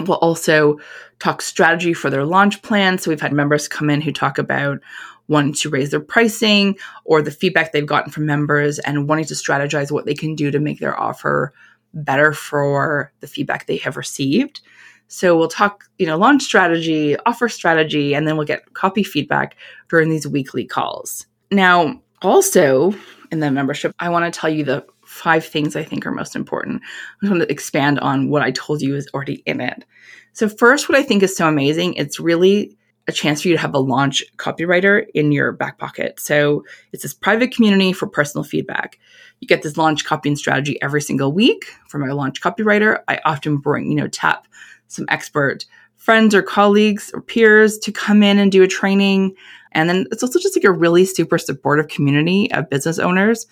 We'll 0.00 0.18
also 0.18 0.78
talk 1.18 1.42
strategy 1.42 1.92
for 1.92 2.10
their 2.10 2.24
launch 2.24 2.62
plan. 2.62 2.98
So 2.98 3.10
we've 3.10 3.20
had 3.20 3.32
members 3.32 3.68
come 3.68 3.90
in 3.90 4.00
who 4.00 4.12
talk 4.12 4.38
about 4.38 4.80
wanting 5.26 5.52
to 5.52 5.68
raise 5.68 5.90
their 5.90 6.00
pricing 6.00 6.76
or 7.04 7.20
the 7.20 7.30
feedback 7.30 7.72
they've 7.72 7.86
gotten 7.86 8.10
from 8.10 8.24
members 8.26 8.78
and 8.78 9.08
wanting 9.08 9.26
to 9.26 9.34
strategize 9.34 9.90
what 9.90 10.06
they 10.06 10.14
can 10.14 10.34
do 10.34 10.50
to 10.50 10.58
make 10.58 10.80
their 10.80 10.98
offer 10.98 11.52
better 11.94 12.32
for 12.32 13.12
the 13.20 13.26
feedback 13.26 13.66
they 13.66 13.76
have 13.76 13.96
received. 13.96 14.60
So 15.08 15.36
we'll 15.36 15.48
talk, 15.48 15.84
you 15.98 16.06
know, 16.06 16.16
launch 16.16 16.42
strategy, 16.42 17.16
offer 17.26 17.48
strategy, 17.48 18.14
and 18.14 18.28
then 18.28 18.36
we'll 18.36 18.46
get 18.46 18.74
copy 18.74 19.02
feedback 19.02 19.56
during 19.88 20.10
these 20.10 20.28
weekly 20.28 20.64
calls. 20.64 21.26
Now, 21.50 22.00
also 22.22 22.94
in 23.30 23.40
the 23.40 23.50
membership, 23.50 23.92
I 23.98 24.10
want 24.10 24.32
to 24.32 24.38
tell 24.38 24.50
you 24.50 24.64
the 24.64 24.86
five 25.18 25.44
things 25.44 25.74
I 25.74 25.82
think 25.82 26.06
are 26.06 26.12
most 26.12 26.36
important. 26.36 26.82
I 26.82 27.26
just 27.26 27.30
want 27.32 27.42
to 27.42 27.50
expand 27.50 27.98
on 28.00 28.30
what 28.30 28.42
I 28.42 28.52
told 28.52 28.80
you 28.80 28.94
is 28.94 29.08
already 29.12 29.42
in 29.46 29.60
it. 29.60 29.84
So 30.32 30.48
first, 30.48 30.88
what 30.88 30.96
I 30.96 31.02
think 31.02 31.22
is 31.22 31.36
so 31.36 31.48
amazing, 31.48 31.94
it's 31.94 32.20
really 32.20 32.76
a 33.08 33.12
chance 33.12 33.42
for 33.42 33.48
you 33.48 33.54
to 33.54 33.60
have 33.60 33.74
a 33.74 33.78
launch 33.78 34.22
copywriter 34.36 35.06
in 35.14 35.32
your 35.32 35.50
back 35.50 35.78
pocket. 35.78 36.20
So 36.20 36.64
it's 36.92 37.02
this 37.02 37.14
private 37.14 37.52
community 37.52 37.92
for 37.92 38.06
personal 38.06 38.44
feedback. 38.44 38.98
You 39.40 39.48
get 39.48 39.62
this 39.62 39.76
launch 39.76 40.04
copy 40.04 40.28
and 40.28 40.38
strategy 40.38 40.80
every 40.82 41.00
single 41.00 41.32
week 41.32 41.64
from 41.88 42.08
a 42.08 42.14
launch 42.14 42.40
copywriter. 42.40 43.00
I 43.08 43.18
often 43.24 43.56
bring, 43.56 43.90
you 43.90 43.96
know, 43.96 44.08
tap 44.08 44.46
some 44.88 45.06
expert 45.08 45.64
friends 45.96 46.34
or 46.34 46.42
colleagues 46.42 47.10
or 47.12 47.20
peers 47.20 47.78
to 47.78 47.92
come 47.92 48.22
in 48.22 48.38
and 48.38 48.52
do 48.52 48.62
a 48.62 48.68
training. 48.68 49.34
And 49.72 49.88
then 49.88 50.06
it's 50.12 50.22
also 50.22 50.38
just 50.38 50.56
like 50.56 50.64
a 50.64 50.72
really 50.72 51.04
super 51.04 51.38
supportive 51.38 51.88
community 51.88 52.52
of 52.52 52.70
business 52.70 52.98
owners 52.98 53.46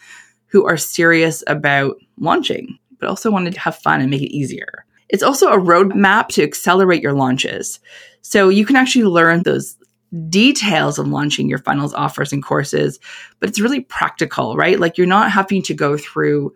who 0.56 0.67
are 0.67 0.79
serious 0.79 1.44
about 1.49 1.99
launching, 2.19 2.79
but 2.99 3.11
also 3.11 3.31
wanted 3.31 3.53
to 3.53 3.61
have 3.61 3.76
fun 3.76 4.00
and 4.00 4.08
make 4.08 4.23
it 4.23 4.35
easier. 4.35 4.87
It's 5.11 5.23
also 5.23 5.53
a 5.53 5.61
roadmap 5.61 6.29
to 6.29 6.43
accelerate 6.43 7.03
your 7.03 7.12
launches. 7.12 7.79
So 8.23 8.49
you 8.49 8.64
can 8.64 8.75
actually 8.75 9.05
learn 9.05 9.43
those 9.43 9.76
details 10.31 10.99
of 10.99 11.08
launching 11.08 11.47
your 11.47 11.58
funnels, 11.58 11.93
offers, 11.93 12.32
and 12.32 12.43
courses, 12.43 12.99
but 13.38 13.50
it's 13.50 13.61
really 13.61 13.82
practical, 13.82 14.56
right? 14.56 14.81
Like 14.81 14.97
you're 14.97 15.06
not 15.06 15.31
having 15.31 15.61
to 15.64 15.75
go 15.75 15.99
through 15.99 16.55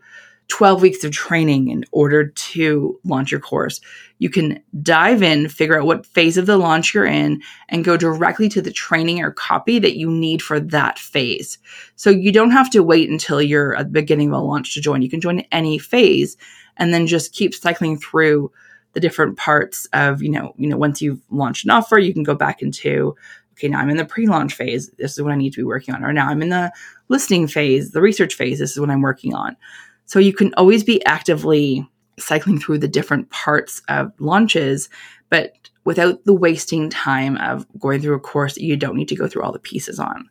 12 0.50 0.82
weeks 0.82 1.04
of 1.04 1.12
training 1.12 1.68
in 1.68 1.84
order 1.92 2.28
to 2.28 2.98
launch 3.04 3.30
your 3.30 3.40
course. 3.40 3.80
You 4.18 4.28
can 4.28 4.62
dive 4.82 5.22
in, 5.22 5.48
figure 5.48 5.78
out 5.78 5.86
what 5.86 6.04
phase 6.04 6.36
of 6.36 6.46
the 6.46 6.58
launch 6.58 6.92
you're 6.92 7.06
in, 7.06 7.40
and 7.68 7.84
go 7.84 7.96
directly 7.96 8.48
to 8.50 8.60
the 8.60 8.72
training 8.72 9.22
or 9.22 9.30
copy 9.30 9.78
that 9.78 9.96
you 9.96 10.10
need 10.10 10.42
for 10.42 10.60
that 10.60 10.98
phase. 10.98 11.58
So 11.96 12.10
you 12.10 12.32
don't 12.32 12.50
have 12.50 12.68
to 12.70 12.82
wait 12.82 13.08
until 13.08 13.40
you're 13.40 13.74
at 13.76 13.86
the 13.86 13.92
beginning 13.92 14.28
of 14.28 14.34
a 14.34 14.44
launch 14.44 14.74
to 14.74 14.80
join. 14.80 15.02
You 15.02 15.08
can 15.08 15.20
join 15.20 15.40
any 15.52 15.78
phase 15.78 16.36
and 16.76 16.92
then 16.92 17.06
just 17.06 17.32
keep 17.32 17.54
cycling 17.54 17.98
through 17.98 18.52
the 18.92 19.00
different 19.00 19.38
parts 19.38 19.86
of, 19.92 20.20
you 20.20 20.30
know, 20.30 20.52
you 20.58 20.68
know, 20.68 20.76
once 20.76 21.00
you've 21.00 21.20
launched 21.30 21.64
an 21.64 21.70
offer, 21.70 21.98
you 21.98 22.12
can 22.12 22.24
go 22.24 22.34
back 22.34 22.60
into, 22.60 23.14
okay, 23.52 23.68
now 23.68 23.78
I'm 23.78 23.90
in 23.90 23.96
the 23.96 24.04
pre-launch 24.04 24.54
phase. 24.54 24.90
This 24.98 25.12
is 25.12 25.22
what 25.22 25.32
I 25.32 25.36
need 25.36 25.52
to 25.52 25.60
be 25.60 25.64
working 25.64 25.94
on. 25.94 26.04
Or 26.04 26.12
now 26.12 26.26
I'm 26.26 26.42
in 26.42 26.48
the 26.48 26.72
listing 27.08 27.46
phase, 27.46 27.92
the 27.92 28.00
research 28.00 28.34
phase. 28.34 28.58
This 28.58 28.72
is 28.72 28.80
what 28.80 28.90
I'm 28.90 29.02
working 29.02 29.32
on. 29.32 29.56
So 30.10 30.18
you 30.18 30.32
can 30.32 30.52
always 30.54 30.82
be 30.82 31.04
actively 31.06 31.88
cycling 32.18 32.58
through 32.58 32.78
the 32.78 32.88
different 32.88 33.30
parts 33.30 33.80
of 33.86 34.12
launches, 34.18 34.88
but 35.28 35.52
without 35.84 36.24
the 36.24 36.34
wasting 36.34 36.90
time 36.90 37.36
of 37.36 37.64
going 37.78 38.00
through 38.00 38.16
a 38.16 38.18
course 38.20 38.54
that 38.54 38.64
you 38.64 38.76
don't 38.76 38.96
need 38.96 39.06
to 39.10 39.14
go 39.14 39.28
through 39.28 39.42
all 39.42 39.52
the 39.52 39.60
pieces 39.60 40.00
on. 40.00 40.28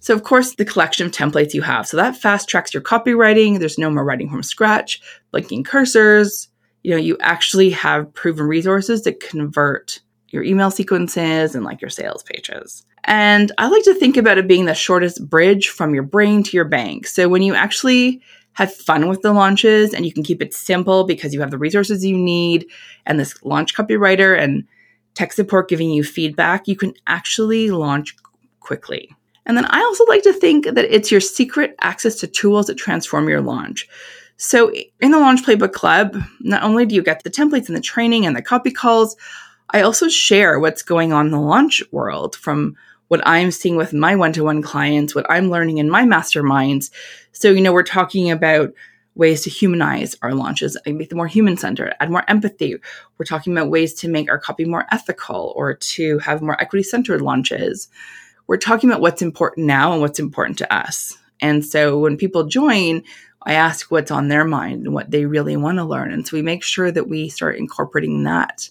So, 0.00 0.14
of 0.14 0.22
course, 0.22 0.54
the 0.54 0.64
collection 0.64 1.04
of 1.04 1.12
templates 1.12 1.52
you 1.52 1.60
have. 1.60 1.86
So 1.86 1.98
that 1.98 2.16
fast 2.16 2.48
tracks 2.48 2.72
your 2.72 2.82
copywriting. 2.82 3.58
There's 3.58 3.76
no 3.76 3.90
more 3.90 4.02
writing 4.02 4.30
from 4.30 4.42
scratch, 4.42 4.98
blinking 5.30 5.64
cursors. 5.64 6.48
You 6.82 6.92
know, 6.92 6.96
you 6.96 7.18
actually 7.20 7.68
have 7.68 8.14
proven 8.14 8.46
resources 8.46 9.02
that 9.02 9.20
convert 9.20 10.00
your 10.30 10.42
email 10.42 10.70
sequences 10.70 11.54
and 11.54 11.66
like 11.66 11.82
your 11.82 11.90
sales 11.90 12.22
pages. 12.22 12.82
And 13.04 13.52
I 13.58 13.68
like 13.68 13.84
to 13.84 13.94
think 13.94 14.16
about 14.16 14.38
it 14.38 14.48
being 14.48 14.64
the 14.64 14.74
shortest 14.74 15.28
bridge 15.28 15.68
from 15.68 15.92
your 15.92 16.02
brain 16.02 16.42
to 16.44 16.56
your 16.56 16.64
bank. 16.64 17.06
So 17.06 17.28
when 17.28 17.42
you 17.42 17.54
actually 17.54 18.22
have 18.52 18.74
fun 18.74 19.08
with 19.08 19.22
the 19.22 19.32
launches 19.32 19.94
and 19.94 20.04
you 20.04 20.12
can 20.12 20.22
keep 20.22 20.42
it 20.42 20.52
simple 20.52 21.04
because 21.04 21.32
you 21.32 21.40
have 21.40 21.50
the 21.50 21.58
resources 21.58 22.04
you 22.04 22.16
need 22.16 22.66
and 23.06 23.20
this 23.20 23.40
launch 23.44 23.74
copywriter 23.74 24.38
and 24.38 24.66
tech 25.14 25.32
support 25.32 25.68
giving 25.68 25.90
you 25.90 26.02
feedback, 26.04 26.66
you 26.68 26.76
can 26.76 26.92
actually 27.06 27.70
launch 27.70 28.16
quickly. 28.60 29.14
And 29.46 29.56
then 29.56 29.64
I 29.64 29.80
also 29.80 30.04
like 30.04 30.22
to 30.24 30.32
think 30.32 30.66
that 30.66 30.84
it's 30.84 31.10
your 31.10 31.20
secret 31.20 31.74
access 31.80 32.16
to 32.16 32.26
tools 32.26 32.66
that 32.66 32.76
transform 32.76 33.28
your 33.28 33.40
launch. 33.40 33.88
So 34.36 34.72
in 35.00 35.10
the 35.10 35.18
Launch 35.18 35.42
Playbook 35.42 35.72
Club, 35.72 36.16
not 36.40 36.62
only 36.62 36.86
do 36.86 36.94
you 36.94 37.02
get 37.02 37.24
the 37.24 37.30
templates 37.30 37.66
and 37.66 37.76
the 37.76 37.80
training 37.80 38.26
and 38.26 38.36
the 38.36 38.42
copy 38.42 38.70
calls, 38.70 39.16
I 39.70 39.80
also 39.80 40.08
share 40.08 40.60
what's 40.60 40.82
going 40.82 41.12
on 41.12 41.26
in 41.26 41.32
the 41.32 41.40
launch 41.40 41.82
world 41.90 42.36
from 42.36 42.76
what 43.08 43.26
I'm 43.26 43.50
seeing 43.50 43.76
with 43.76 43.92
my 43.92 44.16
one 44.16 44.32
to 44.34 44.44
one 44.44 44.62
clients, 44.62 45.14
what 45.14 45.30
I'm 45.30 45.50
learning 45.50 45.78
in 45.78 45.90
my 45.90 46.04
masterminds. 46.04 46.90
So, 47.32 47.50
you 47.50 47.60
know, 47.60 47.72
we're 47.72 47.82
talking 47.82 48.30
about 48.30 48.72
ways 49.14 49.42
to 49.42 49.50
humanize 49.50 50.14
our 50.22 50.32
launches 50.32 50.76
make 50.86 51.08
them 51.08 51.18
more 51.18 51.26
human 51.26 51.56
centered, 51.56 51.94
add 51.98 52.10
more 52.10 52.24
empathy. 52.28 52.76
We're 53.18 53.26
talking 53.26 53.52
about 53.52 53.70
ways 53.70 53.94
to 53.94 54.08
make 54.08 54.30
our 54.30 54.38
copy 54.38 54.64
more 54.64 54.86
ethical 54.92 55.52
or 55.56 55.74
to 55.74 56.18
have 56.20 56.40
more 56.40 56.60
equity 56.60 56.84
centered 56.84 57.20
launches 57.20 57.88
we're 58.48 58.56
talking 58.56 58.90
about 58.90 59.02
what's 59.02 59.22
important 59.22 59.68
now 59.68 59.92
and 59.92 60.00
what's 60.00 60.18
important 60.18 60.58
to 60.58 60.74
us. 60.74 61.16
And 61.40 61.64
so 61.64 61.98
when 61.98 62.16
people 62.16 62.44
join, 62.44 63.04
I 63.42 63.52
ask 63.52 63.90
what's 63.90 64.10
on 64.10 64.26
their 64.26 64.44
mind 64.44 64.86
and 64.86 64.94
what 64.94 65.10
they 65.10 65.26
really 65.26 65.56
want 65.56 65.76
to 65.78 65.84
learn. 65.84 66.12
And 66.12 66.26
so 66.26 66.36
we 66.36 66.42
make 66.42 66.64
sure 66.64 66.90
that 66.90 67.08
we 67.08 67.28
start 67.28 67.56
incorporating 67.56 68.24
that 68.24 68.68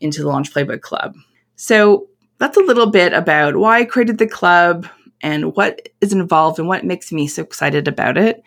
into 0.00 0.22
the 0.22 0.28
Launch 0.28 0.52
Playbook 0.52 0.80
Club. 0.80 1.14
So 1.54 2.07
that's 2.38 2.56
a 2.56 2.62
little 2.62 2.90
bit 2.90 3.12
about 3.12 3.56
why 3.56 3.80
I 3.80 3.84
created 3.84 4.18
the 4.18 4.26
club 4.26 4.86
and 5.20 5.56
what 5.56 5.88
is 6.00 6.12
involved 6.12 6.58
and 6.58 6.68
what 6.68 6.84
makes 6.84 7.12
me 7.12 7.26
so 7.26 7.42
excited 7.42 7.88
about 7.88 8.16
it. 8.16 8.42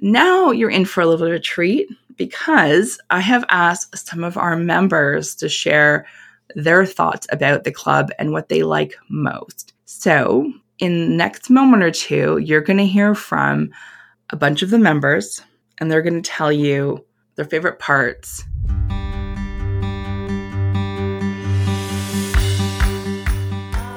Now 0.00 0.50
you're 0.50 0.70
in 0.70 0.84
for 0.84 1.00
a 1.00 1.06
little 1.06 1.30
a 1.30 1.40
treat 1.40 1.88
because 2.16 2.98
I 3.10 3.20
have 3.20 3.44
asked 3.48 4.06
some 4.06 4.22
of 4.22 4.36
our 4.36 4.56
members 4.56 5.34
to 5.36 5.48
share 5.48 6.06
their 6.54 6.86
thoughts 6.86 7.26
about 7.32 7.64
the 7.64 7.72
club 7.72 8.10
and 8.18 8.32
what 8.32 8.48
they 8.48 8.62
like 8.62 8.94
most. 9.08 9.72
So, 9.86 10.52
in 10.78 11.10
the 11.10 11.16
next 11.16 11.50
moment 11.50 11.82
or 11.82 11.90
two, 11.90 12.38
you're 12.38 12.60
going 12.60 12.78
to 12.78 12.86
hear 12.86 13.14
from 13.14 13.70
a 14.30 14.36
bunch 14.36 14.62
of 14.62 14.70
the 14.70 14.78
members 14.78 15.40
and 15.78 15.90
they're 15.90 16.02
going 16.02 16.20
to 16.20 16.30
tell 16.30 16.52
you 16.52 17.04
their 17.36 17.44
favorite 17.44 17.78
parts 17.78 18.44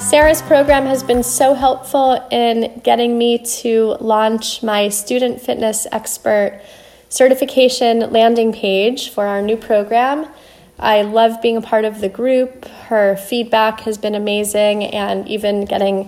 Sara's 0.07 0.41
program 0.41 0.85
has 0.85 1.03
been 1.03 1.21
so 1.21 1.53
helpful 1.53 2.25
in 2.31 2.79
getting 2.81 3.17
me 3.17 3.39
to 3.39 3.97
launch 3.99 4.63
my 4.63 4.87
student 4.87 5.41
fitness 5.41 5.85
expert 5.91 6.61
certification 7.09 7.99
landing 8.13 8.53
page 8.53 9.09
for 9.09 9.25
our 9.25 9.41
new 9.41 9.57
program. 9.57 10.25
I 10.79 11.01
love 11.01 11.41
being 11.41 11.57
a 11.57 11.61
part 11.61 11.83
of 11.83 11.99
the 11.99 12.07
group. 12.07 12.63
Her 12.87 13.17
feedback 13.17 13.81
has 13.81 13.97
been 13.97 14.15
amazing, 14.15 14.85
and 14.85 15.27
even 15.27 15.65
getting 15.65 16.07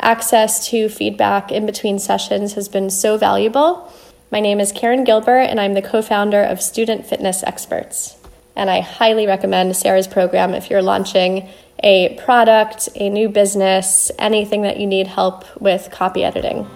access 0.00 0.66
to 0.70 0.88
feedback 0.88 1.52
in 1.52 1.66
between 1.66 1.98
sessions 1.98 2.54
has 2.54 2.70
been 2.70 2.88
so 2.88 3.18
valuable. 3.18 3.92
My 4.32 4.40
name 4.40 4.58
is 4.58 4.72
Karen 4.72 5.04
Gilbert, 5.04 5.42
and 5.50 5.60
I'm 5.60 5.74
the 5.74 5.82
co 5.82 6.00
founder 6.00 6.42
of 6.42 6.62
Student 6.62 7.04
Fitness 7.04 7.42
Experts. 7.42 8.16
And 8.56 8.70
I 8.70 8.80
highly 8.80 9.26
recommend 9.26 9.76
Sara's 9.76 10.06
program 10.06 10.54
if 10.54 10.70
you're 10.70 10.82
launching 10.82 11.48
a 11.82 12.14
product, 12.24 12.88
a 12.94 13.10
new 13.10 13.28
business, 13.28 14.10
anything 14.18 14.62
that 14.62 14.78
you 14.78 14.86
need 14.86 15.06
help 15.06 15.44
with 15.60 15.90
copy 15.90 16.24
editing. 16.24 16.66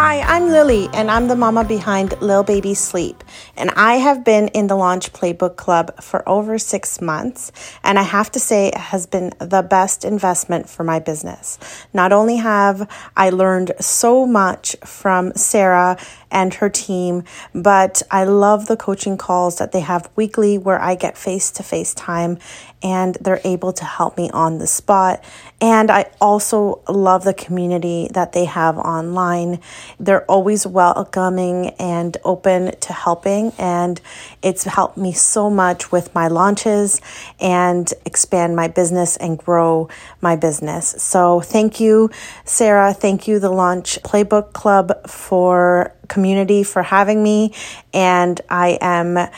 Hi, 0.00 0.20
I'm 0.20 0.48
Lily, 0.48 0.88
and 0.94 1.10
I'm 1.10 1.26
the 1.26 1.34
mama 1.34 1.64
behind 1.64 2.14
Lil 2.22 2.44
Baby 2.44 2.72
Sleep. 2.74 3.24
And 3.56 3.68
I 3.70 3.94
have 3.94 4.24
been 4.24 4.46
in 4.46 4.68
the 4.68 4.76
Launch 4.76 5.12
Playbook 5.12 5.56
Club 5.56 6.00
for 6.00 6.26
over 6.28 6.56
six 6.56 7.00
months, 7.00 7.50
and 7.82 7.98
I 7.98 8.02
have 8.02 8.30
to 8.30 8.38
say 8.38 8.68
it 8.68 8.76
has 8.76 9.06
been 9.06 9.32
the 9.40 9.62
best 9.62 10.04
investment 10.04 10.68
for 10.68 10.84
my 10.84 11.00
business. 11.00 11.58
Not 11.92 12.12
only 12.12 12.36
have 12.36 12.88
I 13.16 13.30
learned 13.30 13.72
so 13.80 14.24
much 14.24 14.76
from 14.84 15.32
Sara 15.34 15.98
and 16.30 16.54
her 16.54 16.68
team, 16.68 17.24
but 17.52 18.02
I 18.08 18.22
love 18.24 18.66
the 18.66 18.76
coaching 18.76 19.16
calls 19.16 19.58
that 19.58 19.72
they 19.72 19.80
have 19.80 20.10
weekly 20.14 20.58
where 20.58 20.80
I 20.80 20.94
get 20.94 21.16
face 21.16 21.50
to 21.52 21.62
face 21.62 21.94
time 21.94 22.38
and 22.82 23.16
they're 23.20 23.40
able 23.44 23.72
to 23.72 23.84
help 23.84 24.16
me 24.16 24.30
on 24.30 24.58
the 24.58 24.66
spot. 24.66 25.24
And 25.60 25.90
I 25.90 26.10
also 26.20 26.82
love 26.88 27.24
the 27.24 27.34
community 27.34 28.08
that 28.12 28.32
they 28.32 28.44
have 28.44 28.78
online. 28.78 29.60
They're 29.98 30.24
always 30.24 30.66
welcoming 30.66 31.70
and 31.78 32.16
open 32.24 32.78
to 32.78 32.92
helping, 32.92 33.52
and 33.58 34.00
it's 34.42 34.64
helped 34.64 34.96
me 34.96 35.12
so 35.12 35.50
much 35.50 35.92
with 35.92 36.14
my 36.14 36.28
launches 36.28 37.00
and 37.40 37.92
expand 38.04 38.56
my 38.56 38.68
business 38.68 39.16
and 39.16 39.38
grow 39.38 39.88
my 40.20 40.36
business. 40.36 40.94
So, 41.02 41.40
thank 41.40 41.80
you, 41.80 42.10
Sara. 42.44 42.92
Thank 42.92 43.28
you, 43.28 43.38
the 43.38 43.50
Launch 43.50 43.98
Playbook 44.02 44.52
Club, 44.52 45.08
for 45.08 45.94
community 46.08 46.62
for 46.62 46.82
having 46.82 47.22
me. 47.22 47.52
And 47.92 48.40
I 48.48 48.78
am 48.80 49.28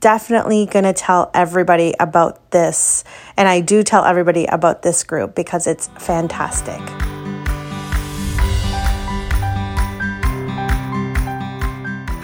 definitely 0.00 0.66
going 0.66 0.84
to 0.84 0.92
tell 0.92 1.30
everybody 1.34 1.94
about 1.98 2.50
this. 2.50 3.04
And 3.36 3.48
I 3.48 3.60
do 3.60 3.82
tell 3.82 4.04
everybody 4.04 4.46
about 4.46 4.82
this 4.82 5.04
group 5.04 5.34
because 5.34 5.66
it's 5.66 5.88
fantastic. 5.98 6.80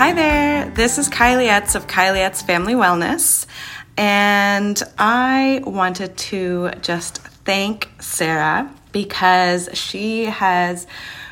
Hi 0.05 0.13
there, 0.13 0.69
this 0.69 0.99
is 0.99 1.09
Kylie 1.09 1.49
Etz 1.49 1.75
of 1.75 1.87
Kylie 1.87 2.19
Etz 2.19 2.45
Family 2.45 2.75
Wellness. 2.75 3.47
And 3.97 4.83
I 4.99 5.63
wanted 5.65 6.19
to 6.29 6.73
just 6.83 7.21
thank 7.47 7.89
Sara 8.01 8.71
because 8.93 9.71
she 9.73 10.27
has 10.27 10.87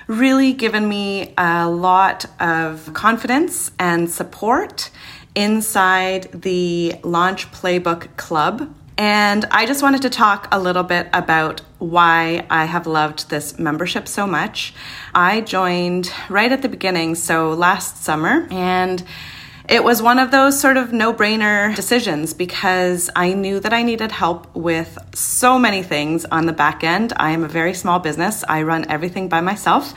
really 0.07 0.55
given 0.55 0.88
me 0.88 1.35
a 1.37 1.69
lot 1.69 2.25
of 2.41 2.95
confidence 2.95 3.73
and 3.79 4.09
support 4.09 4.88
inside 5.35 6.31
the 6.33 6.95
Launch 7.02 7.52
Playbook 7.52 8.17
Club. 8.17 8.75
And 8.99 9.44
I 9.50 9.66
just 9.66 9.82
wanted 9.82 10.02
to 10.02 10.11
talk 10.11 10.49
a 10.52 10.61
little 10.61 10.82
bit 10.82 11.08
about 11.12 11.61
why 11.78 12.46
I 12.50 12.66
have 12.66 12.87
loved 12.87 13.30
this 13.30 13.58
membership 13.58 14.06
so 14.06 14.26
much. 14.26 14.75
I 15.14 15.40
joined 15.40 16.12
right 16.28 16.52
at 16.52 16.62
the 16.62 16.68
beginning, 16.68 17.14
so 17.14 17.52
last 17.52 18.04
summer, 18.04 18.46
and 18.50 19.02
it 19.73 19.83
was 19.83 20.02
one 20.02 20.19
of 20.19 20.31
those 20.31 20.61
sort 20.61 20.76
of 20.76 20.93
no 20.93 21.14
brainer 21.14 21.75
decisions 21.75 22.35
because 22.35 23.09
I 23.17 23.33
knew 23.33 23.59
that 23.59 23.73
I 23.73 23.83
needed 23.83 24.12
help 24.12 24.55
with 24.55 24.99
so 25.14 25.59
many 25.59 25.83
things 25.83 26.26
on 26.26 26.45
the 26.45 26.52
back 26.52 26.85
end. 26.85 27.14
I 27.17 27.31
am 27.31 27.43
a 27.43 27.49
very 27.49 27.73
small 27.73 27.99
business, 27.99 28.45
I 28.47 28.64
run 28.64 28.91
everything 28.91 29.31
by 29.31 29.41
myself, 29.41 29.95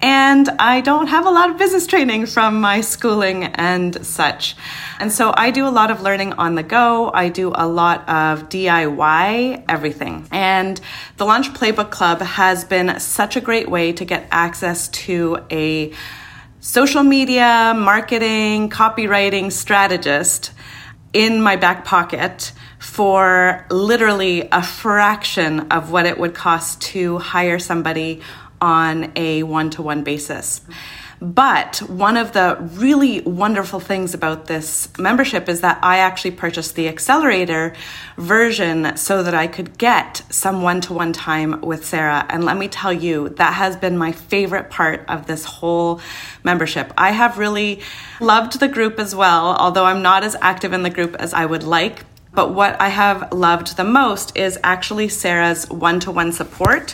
and 0.00 0.48
I 0.60 0.82
don't 0.82 1.08
have 1.08 1.26
a 1.26 1.30
lot 1.30 1.50
of 1.50 1.58
business 1.58 1.88
training 1.88 2.26
from 2.26 2.60
my 2.60 2.80
schooling 2.80 3.42
and 3.42 4.06
such. 4.06 4.54
And 5.00 5.10
so 5.10 5.34
I 5.36 5.50
do 5.50 5.66
a 5.66 5.74
lot 5.80 5.90
of 5.90 6.00
learning 6.00 6.34
on 6.34 6.54
the 6.54 6.62
go. 6.62 7.10
I 7.12 7.28
do 7.28 7.50
a 7.52 7.66
lot 7.66 8.08
of 8.08 8.48
DIY 8.48 9.64
everything. 9.68 10.28
And 10.30 10.80
the 11.16 11.24
Launch 11.24 11.52
Playbook 11.54 11.90
Club 11.90 12.20
has 12.20 12.64
been 12.64 13.00
such 13.00 13.34
a 13.34 13.40
great 13.40 13.68
way 13.68 13.92
to 13.94 14.04
get 14.04 14.28
access 14.30 14.86
to 15.06 15.38
a 15.50 15.92
social 16.68 17.02
media, 17.02 17.72
marketing, 17.74 18.68
copywriting 18.68 19.50
strategist 19.50 20.52
in 21.14 21.40
my 21.40 21.56
back 21.56 21.82
pocket 21.86 22.52
for 22.78 23.64
literally 23.70 24.46
a 24.52 24.62
fraction 24.62 25.60
of 25.72 25.90
what 25.90 26.04
it 26.04 26.18
would 26.18 26.34
cost 26.34 26.82
to 26.82 27.16
hire 27.16 27.58
somebody 27.58 28.20
on 28.60 29.10
a 29.16 29.42
one 29.44 29.70
to 29.70 29.80
one 29.80 30.02
basis. 30.04 30.60
But 31.20 31.78
one 31.78 32.16
of 32.16 32.32
the 32.32 32.56
really 32.74 33.20
wonderful 33.22 33.80
things 33.80 34.14
about 34.14 34.46
this 34.46 34.88
membership 34.98 35.48
is 35.48 35.62
that 35.62 35.78
I 35.82 35.98
actually 35.98 36.30
purchased 36.32 36.76
the 36.76 36.88
accelerator 36.88 37.74
version 38.16 38.96
so 38.96 39.22
that 39.24 39.34
I 39.34 39.48
could 39.48 39.76
get 39.78 40.22
some 40.30 40.62
one 40.62 40.80
to 40.82 40.92
one 40.92 41.12
time 41.12 41.60
with 41.60 41.84
Sara. 41.84 42.24
And 42.28 42.44
let 42.44 42.56
me 42.56 42.68
tell 42.68 42.92
you, 42.92 43.30
that 43.30 43.54
has 43.54 43.76
been 43.76 43.98
my 43.98 44.12
favorite 44.12 44.70
part 44.70 45.04
of 45.08 45.26
this 45.26 45.44
whole 45.44 46.00
membership. 46.44 46.92
I 46.96 47.10
have 47.10 47.38
really 47.38 47.80
loved 48.20 48.60
the 48.60 48.68
group 48.68 49.00
as 49.00 49.14
well, 49.14 49.56
although 49.56 49.84
I'm 49.84 50.02
not 50.02 50.22
as 50.22 50.36
active 50.40 50.72
in 50.72 50.82
the 50.82 50.90
group 50.90 51.16
as 51.16 51.34
I 51.34 51.44
would 51.44 51.64
like. 51.64 52.04
But 52.38 52.54
what 52.54 52.80
I 52.80 52.88
have 52.90 53.32
loved 53.32 53.76
the 53.76 53.82
most 53.82 54.36
is 54.36 54.60
actually 54.62 55.08
Sara's 55.08 55.68
one 55.68 55.98
to 55.98 56.12
one 56.12 56.30
support, 56.30 56.92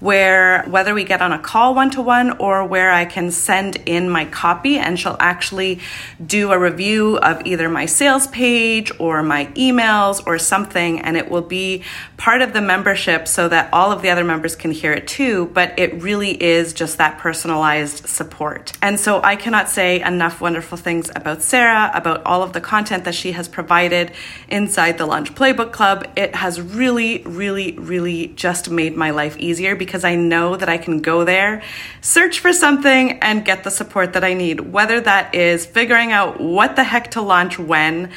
where 0.00 0.62
whether 0.68 0.94
we 0.94 1.04
get 1.04 1.20
on 1.20 1.32
a 1.32 1.38
call 1.38 1.74
one 1.74 1.90
to 1.90 2.00
one 2.00 2.38
or 2.38 2.64
where 2.64 2.90
I 2.90 3.04
can 3.04 3.30
send 3.30 3.76
in 3.84 4.08
my 4.08 4.24
copy 4.24 4.78
and 4.78 4.98
she'll 4.98 5.18
actually 5.20 5.80
do 6.24 6.50
a 6.50 6.58
review 6.58 7.18
of 7.18 7.44
either 7.44 7.68
my 7.68 7.84
sales 7.84 8.26
page 8.28 8.90
or 8.98 9.22
my 9.22 9.44
emails 9.48 10.26
or 10.26 10.38
something, 10.38 11.02
and 11.02 11.14
it 11.18 11.30
will 11.30 11.42
be 11.42 11.82
part 12.16 12.40
of 12.40 12.54
the 12.54 12.62
membership 12.62 13.28
so 13.28 13.50
that 13.50 13.68
all 13.74 13.92
of 13.92 14.00
the 14.00 14.08
other 14.08 14.24
members 14.24 14.56
can 14.56 14.70
hear 14.70 14.94
it 14.94 15.06
too. 15.06 15.44
But 15.52 15.78
it 15.78 16.02
really 16.02 16.42
is 16.42 16.72
just 16.72 16.96
that 16.96 17.18
personalized 17.18 18.08
support. 18.08 18.72
And 18.80 18.98
so 18.98 19.20
I 19.22 19.36
cannot 19.36 19.68
say 19.68 20.00
enough 20.00 20.40
wonderful 20.40 20.78
things 20.78 21.10
about 21.14 21.42
Sara, 21.42 21.90
about 21.92 22.24
all 22.24 22.42
of 22.42 22.54
the 22.54 22.62
content 22.62 23.04
that 23.04 23.14
she 23.14 23.32
has 23.32 23.46
provided 23.46 24.12
in 24.48 24.68
inside 24.86 24.98
the 24.98 25.06
Launch 25.06 25.34
Playbook 25.34 25.72
Club, 25.72 26.06
it 26.14 26.32
has 26.36 26.60
really, 26.60 27.20
really, 27.24 27.72
really 27.72 28.28
just 28.28 28.70
made 28.70 28.96
my 28.96 29.10
life 29.10 29.36
easier 29.36 29.74
because 29.74 30.04
I 30.04 30.14
know 30.14 30.54
that 30.54 30.68
I 30.68 30.78
can 30.78 31.00
go 31.00 31.24
there, 31.24 31.62
search 32.02 32.38
for 32.38 32.52
something, 32.52 33.18
and 33.18 33.44
get 33.44 33.64
the 33.64 33.70
support 33.70 34.12
that 34.12 34.22
I 34.22 34.34
need, 34.34 34.60
whether 34.60 35.00
that 35.00 35.34
is 35.34 35.66
figuring 35.66 36.12
out 36.12 36.40
what 36.40 36.76
the 36.76 36.84
heck 36.84 37.10
to 37.12 37.20
launch 37.20 37.58
when 37.58 38.12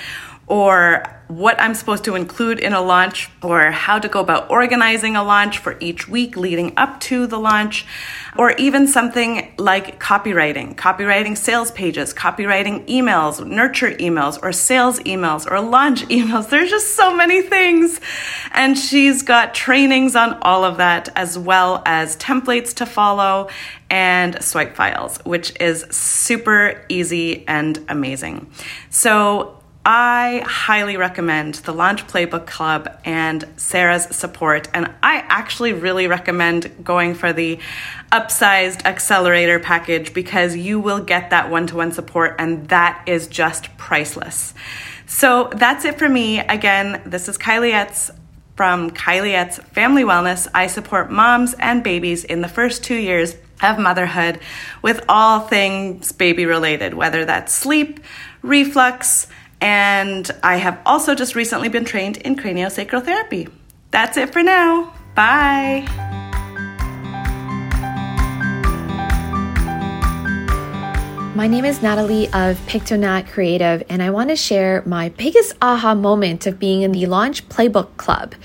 or 0.50 1.03
what 1.29 1.62
I'm 1.62 1.75
supposed 1.75 2.06
to 2.06 2.15
include 2.15 2.58
in 2.58 2.74
a 2.74 2.82
launch 2.82 3.29
or 3.44 3.70
how 3.70 4.00
to 4.00 4.10
go 4.10 4.20
about 4.20 4.50
organizing 4.50 5.15
a 5.15 5.24
launch 5.24 5.60
for 5.60 5.77
each 5.79 6.10
week 6.10 6.36
leading 6.36 6.74
up 6.75 7.00
to 7.01 7.27
the 7.27 7.38
launch, 7.38 7.86
or 8.36 8.53
even 8.53 8.88
something 8.88 9.53
like 9.60 10.00
copywriting, 10.00 10.75
copywriting 10.75 11.38
sales 11.38 11.70
pages, 11.70 12.15
copywriting 12.15 12.84
emails, 12.88 13.46
nurture 13.46 13.91
emails, 13.91 14.39
or 14.41 14.51
sales 14.51 15.00
emails, 15.01 15.50
or 15.50 15.62
launch 15.62 16.03
emails. 16.08 16.50
There's 16.50 16.72
just 16.72 16.96
so 16.96 17.15
many 17.15 17.44
things. 17.44 18.01
And 18.51 18.75
she's 18.75 19.22
got 19.22 19.53
trainings 19.53 20.15
on 20.15 20.34
all 20.41 20.63
of 20.63 20.77
that, 20.77 21.10
as 21.15 21.38
well 21.38 21.84
as 21.86 22.18
templates 22.18 22.74
to 22.77 22.88
follow 22.88 23.50
and 23.91 24.44
swipe 24.44 24.75
files, 24.75 25.20
which 25.25 25.53
is 25.60 25.86
super 25.91 26.84
easy 26.89 27.48
and 27.48 27.86
amazing. 27.88 28.50
So 28.89 29.59
I 29.91 30.43
highly 30.46 30.98
recommend 30.98 31.55
the 31.55 31.74
Launch 31.74 32.05
Playbook 32.05 32.46
Club 32.46 32.96
and 33.05 33.43
Sara's 33.58 34.03
support. 34.15 34.67
And 34.72 34.93
I 35.01 35.25
actually 35.27 35.74
really 35.74 36.05
recommend 36.05 36.86
going 36.86 37.15
for 37.15 37.34
the 37.34 37.58
upsized 38.12 38.86
accelerator 38.86 39.58
package 39.58 40.13
because 40.13 40.55
you 40.55 40.79
will 40.79 41.00
get 41.00 41.31
that 41.31 41.50
one 41.50 41.65
to 41.65 41.75
one 41.75 41.91
support, 41.91 42.36
and 42.38 42.69
that 42.69 43.01
is 43.08 43.25
just 43.25 43.75
priceless. 43.77 44.53
So 45.08 45.50
that's 45.55 45.86
it 45.86 45.98
for 45.98 46.08
me. 46.08 46.38
Again, 46.38 47.01
this 47.08 47.27
is 47.27 47.39
Kylie 47.39 47.72
Etz 47.72 48.12
from 48.55 48.91
Kylie 48.91 49.34
Etz 49.34 49.60
Family 49.69 50.03
Wellness. 50.03 50.48
I 50.53 50.67
support 50.67 51.10
moms 51.10 51.55
and 51.55 51.84
babies 51.84 52.24
in 52.24 52.41
the 52.41 52.48
first 52.48 52.84
two 52.84 52.93
years 52.93 53.36
of 53.63 53.79
motherhood 53.79 54.39
with 54.84 55.03
all 55.10 55.39
things 55.39 56.12
baby 56.12 56.46
related, 56.46 56.93
whether 56.93 57.25
that's 57.25 57.55
sleep, 57.55 58.00
reflux, 58.43 59.25
and 59.62 60.30
I 60.44 60.58
have 60.58 60.80
also 60.86 61.16
just 61.16 61.36
recently 61.36 61.70
been 61.70 61.86
trained 61.86 62.18
in 62.18 62.36
craniosacral 62.36 63.04
therapy. 63.04 63.48
That's 63.92 64.18
it 64.18 64.32
for 64.32 64.44
now. 64.44 64.94
Bye. 65.16 65.88
My 71.36 71.48
name 71.48 71.63
is 71.63 71.82
Natalie 71.82 72.28
of 72.34 72.58
Pictonat 72.68 73.28
Creative, 73.28 73.82
and 73.88 74.04
I 74.04 74.10
want 74.10 74.30
to 74.30 74.36
share 74.36 74.84
my 74.86 75.08
biggest 75.10 75.54
aha 75.62 75.96
moment 75.96 76.46
of 76.46 76.60
being 76.60 76.82
in 76.82 76.92
the 76.92 77.06
Launch 77.06 77.48
Playbook 77.48 77.96
Club. 77.96 78.36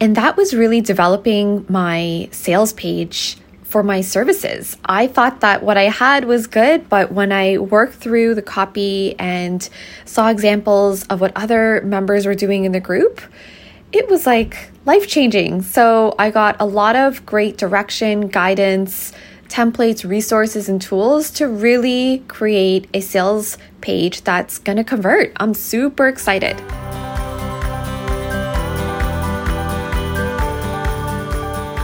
And 0.00 0.16
that 0.16 0.36
was 0.36 0.54
really 0.54 0.80
developing 0.80 1.66
my 1.68 2.28
sales 2.30 2.72
page 2.72 3.38
for 3.68 3.82
my 3.82 4.00
services. 4.00 4.78
I 4.86 5.06
thought 5.06 5.40
that 5.40 5.62
what 5.62 5.76
I 5.76 5.84
had 5.84 6.24
was 6.24 6.46
good, 6.46 6.88
but 6.88 7.12
when 7.12 7.32
I 7.32 7.58
worked 7.58 7.96
through 7.96 8.34
the 8.34 8.42
copy 8.42 9.14
and 9.18 9.68
saw 10.06 10.30
examples 10.30 11.04
of 11.04 11.20
what 11.20 11.32
other 11.36 11.82
members 11.82 12.24
were 12.24 12.34
doing 12.34 12.64
in 12.64 12.72
the 12.72 12.80
group, 12.80 13.20
it 13.92 14.08
was 14.08 14.26
like 14.26 14.70
life 14.86 15.06
changing. 15.06 15.60
So 15.60 16.14
I 16.18 16.30
got 16.30 16.56
a 16.58 16.64
lot 16.64 16.96
of 16.96 17.26
great 17.26 17.58
direction, 17.58 18.28
guidance, 18.28 19.12
templates, 19.48 20.08
resources, 20.08 20.70
and 20.70 20.80
tools 20.80 21.30
to 21.32 21.46
really 21.46 22.24
create 22.26 22.88
a 22.94 23.00
sales 23.00 23.58
page 23.82 24.22
that's 24.22 24.58
to 24.58 24.84
convert. 24.84 25.32
I'm 25.36 25.52
super 25.52 26.08
excited. 26.08 26.56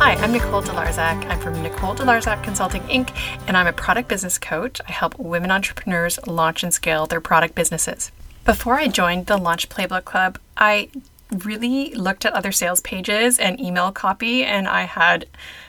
Hi, 0.05 0.17
I'm 0.17 0.33
Nicole 0.33 0.61
Delarzak. 0.61 1.31
I'm 1.31 1.41
from 1.41 1.63
Nicole 1.63 1.95
Delarzak 1.95 2.45
Consulting 2.45 2.83
Inc., 2.83 3.17
and 3.49 3.57
I'm 3.57 3.67
a 3.67 3.73
product 3.73 4.07
business 4.07 4.37
coach. 4.37 4.79
I 4.87 4.93
help 4.93 5.19
women 5.19 5.51
entrepreneurs 5.51 6.19
launch 6.27 6.63
and 6.63 6.75
scale 6.75 7.07
their 7.07 7.23
product 7.23 7.55
businesses. 7.55 8.13
Before 8.45 8.75
I 8.75 8.89
joined 8.89 9.29
the 9.29 9.39
Launch 9.39 9.71
Playbook 9.71 10.05
Club, 10.05 10.39
I 10.59 10.91
really 11.31 11.95
looked 11.95 12.27
at 12.27 12.35
other 12.35 12.53
sales 12.53 12.83
pages 12.83 13.39
and 13.39 13.59
email 13.59 13.93
copy, 13.93 14.45
and 14.45 14.69
I 14.69 14.83
had 14.83 15.25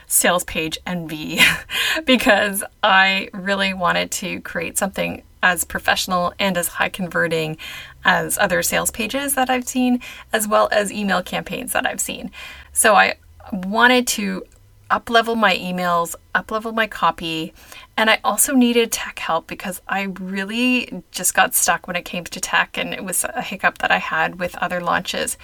sales 0.06 0.44
page 0.44 0.76
envy 0.86 1.40
because 2.04 2.62
I 2.82 3.30
really 3.32 3.72
wanted 3.72 4.10
to 4.10 4.42
create 4.42 4.76
something 4.76 5.22
as 5.42 5.64
professional 5.64 6.34
and 6.38 6.58
as 6.58 6.68
high 6.68 6.90
converting 6.90 7.56
as 8.04 8.36
other 8.36 8.62
sales 8.62 8.90
pages 8.90 9.34
that 9.34 9.48
I've 9.48 9.66
seen, 9.66 9.98
as 10.30 10.46
well 10.46 10.68
as 10.72 10.92
email 10.92 11.22
campaigns 11.22 11.72
that 11.72 11.86
I've 11.86 12.02
seen. 12.02 12.30
So 12.74 12.94
I 12.94 13.14
wanted 13.52 14.06
to 14.08 14.44
up 14.90 15.10
level 15.10 15.34
my 15.34 15.56
emails, 15.56 16.14
up 16.34 16.50
level 16.50 16.72
my 16.72 16.86
copy, 16.86 17.52
and 17.96 18.08
I 18.08 18.20
also 18.22 18.54
needed 18.54 18.92
tech 18.92 19.18
help 19.18 19.46
because 19.46 19.80
I 19.88 20.02
really 20.20 21.02
just 21.10 21.34
got 21.34 21.54
stuck 21.54 21.86
when 21.86 21.96
it 21.96 22.04
came 22.04 22.24
to 22.24 22.40
tech 22.40 22.78
and 22.78 22.94
it 22.94 23.04
was 23.04 23.24
a 23.24 23.42
hiccup 23.42 23.78
that 23.78 23.90
I 23.90 23.98
had 23.98 24.38
with 24.38 24.54
other 24.56 24.80
launches. 24.80 25.36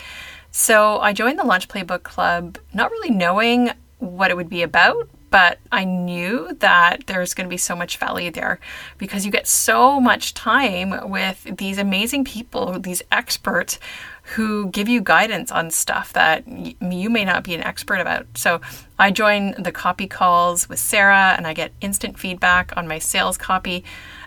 So 0.50 1.00
I 1.00 1.12
joined 1.12 1.38
the 1.38 1.44
Launch 1.44 1.66
Playbook 1.68 2.02
Club 2.02 2.58
not 2.72 2.90
really 2.90 3.10
knowing 3.10 3.70
what 3.98 4.30
it 4.30 4.36
would 4.36 4.50
be 4.50 4.62
about, 4.62 5.08
but 5.30 5.58
I 5.72 5.84
knew 5.84 6.54
that 6.60 7.06
there's 7.06 7.32
going 7.32 7.46
to 7.46 7.50
be 7.50 7.56
so 7.56 7.74
much 7.74 7.96
value 7.96 8.30
there 8.30 8.60
because 8.98 9.24
you 9.24 9.32
get 9.32 9.46
so 9.46 9.98
much 9.98 10.34
time 10.34 11.08
with 11.08 11.56
these 11.56 11.78
amazing 11.78 12.24
people, 12.24 12.78
these 12.78 13.02
experts 13.10 13.78
who 14.22 14.70
give 14.70 14.88
you 14.88 15.00
guidance 15.00 15.50
on 15.50 15.70
stuff 15.70 16.12
that 16.12 16.46
y- 16.46 16.74
you 16.80 17.10
may 17.10 17.24
not 17.24 17.44
be 17.44 17.54
an 17.54 17.62
expert 17.62 18.00
about. 18.00 18.26
So 18.34 18.60
I 18.98 19.10
join 19.10 19.60
the 19.60 19.72
copy 19.72 20.06
calls 20.06 20.68
with 20.68 20.78
Sara 20.78 21.34
and 21.36 21.46
I 21.46 21.54
get 21.54 21.72
instant 21.80 22.18
feedback 22.18 22.72
on 22.76 22.88
my 22.88 22.98
sales 22.98 23.36
copy. 23.36 23.84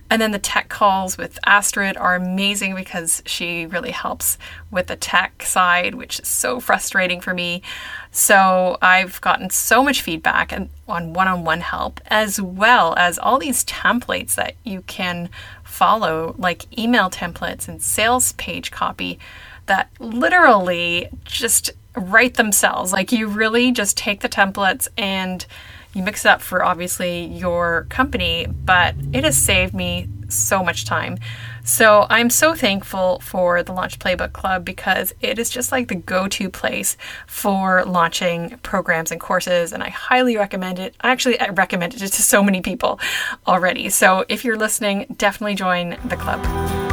And 0.08 0.21
then 0.21 0.31
the 0.31 0.39
tech 0.39 0.69
calls 0.69 1.17
with 1.17 1.39
Astrid 1.47 1.97
are 1.97 2.13
amazing 2.13 2.75
because 2.75 3.23
she 3.25 3.65
really 3.65 3.89
helps 3.89 4.38
with 4.69 4.86
the 4.86 4.95
tech 4.95 5.41
side, 5.41 5.95
which 5.95 6.19
is 6.19 6.27
so 6.27 6.60
frustrating 6.60 7.19
for 7.19 7.34
me. 7.34 7.63
So 8.12 8.77
I've 8.84 9.19
gotten 9.21 9.49
so 9.49 9.84
much 9.84 10.03
feedback 10.03 10.51
and 10.51 10.69
on 10.88 11.13
one-on-one 11.13 11.62
help, 11.62 11.99
as 12.05 12.39
well 12.39 12.93
as 12.97 13.17
all 13.17 13.39
these 13.39 13.65
templates 13.65 14.36
that 14.36 14.53
you 14.63 14.81
can 14.84 15.29
follow, 15.63 16.36
like 16.38 16.77
email 16.77 17.10
templates 17.10 17.67
and 17.67 17.81
sales 17.81 18.34
page 18.34 18.69
copy 18.69 19.17
that 19.65 19.89
literally 19.99 21.10
just 21.23 21.71
write 21.95 22.36
themselves. 22.36 22.91
Like 22.91 23.12
you 23.12 23.28
really 23.28 23.71
just 23.71 23.97
take 23.97 24.21
the 24.21 24.30
templates 24.30 24.88
and 24.97 25.45
you 25.93 26.04
mix 26.04 26.25
it 26.25 26.30
up 26.30 26.41
for 26.41 26.63
obviously 26.63 27.25
your 27.25 27.88
company, 27.89 28.47
but 28.47 28.95
it 29.13 29.23
has 29.23 29.38
saved 29.38 29.73
me 29.73 30.10
so 30.28 30.62
much 30.62 30.84
time. 30.84 31.17
So 31.63 32.06
I'm 32.10 32.30
so 32.30 32.54
thankful 32.54 33.19
for 33.19 33.63
the 33.63 33.71
Launch 33.71 33.97
Playbook 33.97 34.34
Club 34.34 34.65
because 34.65 35.15
it 35.21 35.39
is 35.39 35.49
just 35.49 35.71
like 35.71 35.88
the 35.88 35.95
go 35.95 36.28
to 36.28 36.49
place 36.49 36.97
for 37.28 37.86
launching 37.86 38.58
programs 38.62 39.12
and 39.12 39.21
courses, 39.21 39.71
and 39.71 39.82
I 39.82 39.89
highly 39.89 40.36
recommend 40.36 40.80
it. 40.80 40.95
I 41.01 41.12
actually, 41.12 41.39
I 41.39 41.47
recommend 41.49 41.95
it 41.95 41.99
to 41.99 42.10
so 42.10 42.43
many 42.43 42.62
people 42.62 42.99
already. 43.47 43.89
So 43.89 44.25
if 44.28 44.43
you're 44.43 44.58
listening, 44.58 45.15
definitely 45.17 45.56
join 45.56 45.97
the 46.06 46.17
club. 46.17 46.85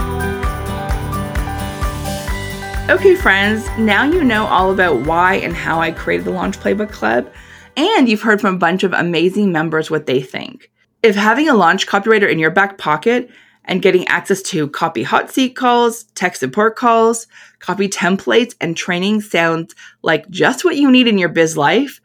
Okay, 2.91 3.15
friends, 3.15 3.65
now 3.79 4.03
you 4.03 4.25
know 4.25 4.45
all 4.47 4.73
about 4.73 5.07
why 5.07 5.37
and 5.37 5.55
how 5.55 5.81
I 5.81 5.93
created 5.93 6.27
the 6.27 6.33
Launch 6.33 6.59
Playbook 6.59 6.91
Club, 6.91 7.33
and 7.77 8.09
you've 8.09 8.23
heard 8.23 8.41
from 8.41 8.57
a 8.57 8.59
bunch 8.59 8.83
of 8.83 8.93
amazing 8.93 9.53
members 9.53 9.89
what 9.89 10.07
they 10.07 10.21
think. 10.21 10.69
If 11.01 11.15
having 11.15 11.49
a 11.49 11.55
launch 11.55 11.87
copywriter 11.87 12.31
in 12.31 12.41
your 12.41 12.51
back 12.51 12.79
pocket 12.79 13.31
and 13.67 13.83
getting 13.83 14.07
access 14.09 14.43
to 14.43 14.69
copy 14.69 15.05
hot 15.05 15.31
seat 15.31 15.55
calls, 15.55 16.03
tech 16.17 16.35
support 16.35 16.75
calls, 16.75 17.29
copy 17.61 17.89
templates, 17.89 18.57
and 18.61 18.77
training 18.77 19.21
sounds 19.21 19.77
like 20.03 20.29
just 20.29 20.65
what 20.65 20.77
you 20.77 20.91
need 20.91 21.07
in 21.07 21.19
your 21.19 21.29
biz 21.29 21.57
life, 21.57 22.01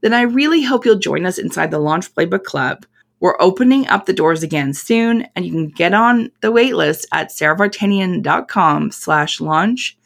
then 0.00 0.14
I 0.14 0.22
really 0.22 0.62
hope 0.62 0.86
you'll 0.86 0.98
join 0.98 1.26
us 1.26 1.38
inside 1.38 1.70
the 1.70 1.78
Launch 1.78 2.12
Playbook 2.14 2.44
Club. 2.44 2.86
We're 3.20 3.36
opening 3.38 3.86
up 3.86 4.06
the 4.06 4.14
doors 4.14 4.42
again 4.42 4.72
soon, 4.72 5.28
and 5.36 5.44
you 5.44 5.52
can 5.52 5.68
get 5.68 5.92
on 5.92 6.32
the 6.40 6.50
waitlist 6.50 7.04
at 7.12 7.28
saravartanian.com 7.28 8.92
slash 8.92 9.40
launch 9.40 9.98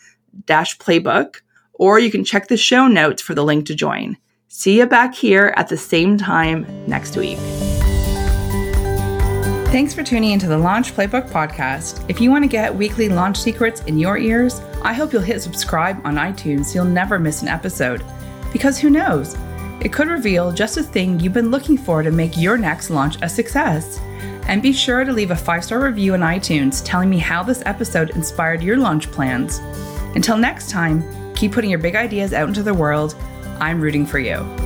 playbook, 0.44 1.36
or 1.74 1.98
you 1.98 2.10
can 2.10 2.24
check 2.24 2.48
the 2.48 2.56
show 2.56 2.86
notes 2.86 3.22
for 3.22 3.34
the 3.34 3.44
link 3.44 3.66
to 3.66 3.74
join. 3.74 4.16
See 4.48 4.78
you 4.78 4.86
back 4.86 5.14
here 5.14 5.52
at 5.56 5.68
the 5.68 5.76
same 5.76 6.16
time 6.16 6.66
next 6.86 7.16
week. 7.16 7.38
Thanks 9.76 9.92
for 9.92 10.02
tuning 10.02 10.30
into 10.30 10.46
the 10.46 10.56
Launch 10.56 10.94
Playbook 10.94 11.28
podcast. 11.28 12.08
If 12.08 12.20
you 12.20 12.30
want 12.30 12.44
to 12.44 12.48
get 12.48 12.74
weekly 12.74 13.08
launch 13.08 13.36
secrets 13.36 13.82
in 13.82 13.98
your 13.98 14.16
ears, 14.16 14.60
I 14.82 14.94
hope 14.94 15.12
you'll 15.12 15.20
hit 15.20 15.42
subscribe 15.42 16.00
on 16.06 16.14
iTunes 16.14 16.66
so 16.66 16.76
you'll 16.76 16.84
never 16.92 17.18
miss 17.18 17.42
an 17.42 17.48
episode. 17.48 18.02
Because 18.52 18.78
who 18.78 18.88
knows? 18.88 19.36
It 19.80 19.92
could 19.92 20.08
reveal 20.08 20.52
just 20.52 20.78
a 20.78 20.82
thing 20.82 21.20
you've 21.20 21.34
been 21.34 21.50
looking 21.50 21.76
for 21.76 22.02
to 22.02 22.10
make 22.10 22.38
your 22.38 22.56
next 22.56 22.88
launch 22.88 23.16
a 23.20 23.28
success. 23.28 24.00
And 24.48 24.62
be 24.62 24.72
sure 24.72 25.04
to 25.04 25.12
leave 25.12 25.32
a 25.32 25.36
five 25.36 25.64
star 25.64 25.82
review 25.82 26.14
on 26.14 26.20
iTunes 26.20 26.80
telling 26.84 27.10
me 27.10 27.18
how 27.18 27.42
this 27.42 27.62
episode 27.66 28.10
inspired 28.10 28.62
your 28.62 28.78
launch 28.78 29.10
plans. 29.10 29.60
Until 30.16 30.38
next 30.38 30.70
time, 30.70 31.04
keep 31.34 31.52
putting 31.52 31.68
your 31.68 31.78
big 31.78 31.94
ideas 31.94 32.32
out 32.32 32.48
into 32.48 32.62
the 32.62 32.72
world. 32.72 33.14
I'm 33.60 33.82
rooting 33.82 34.06
for 34.06 34.18
you. 34.18 34.65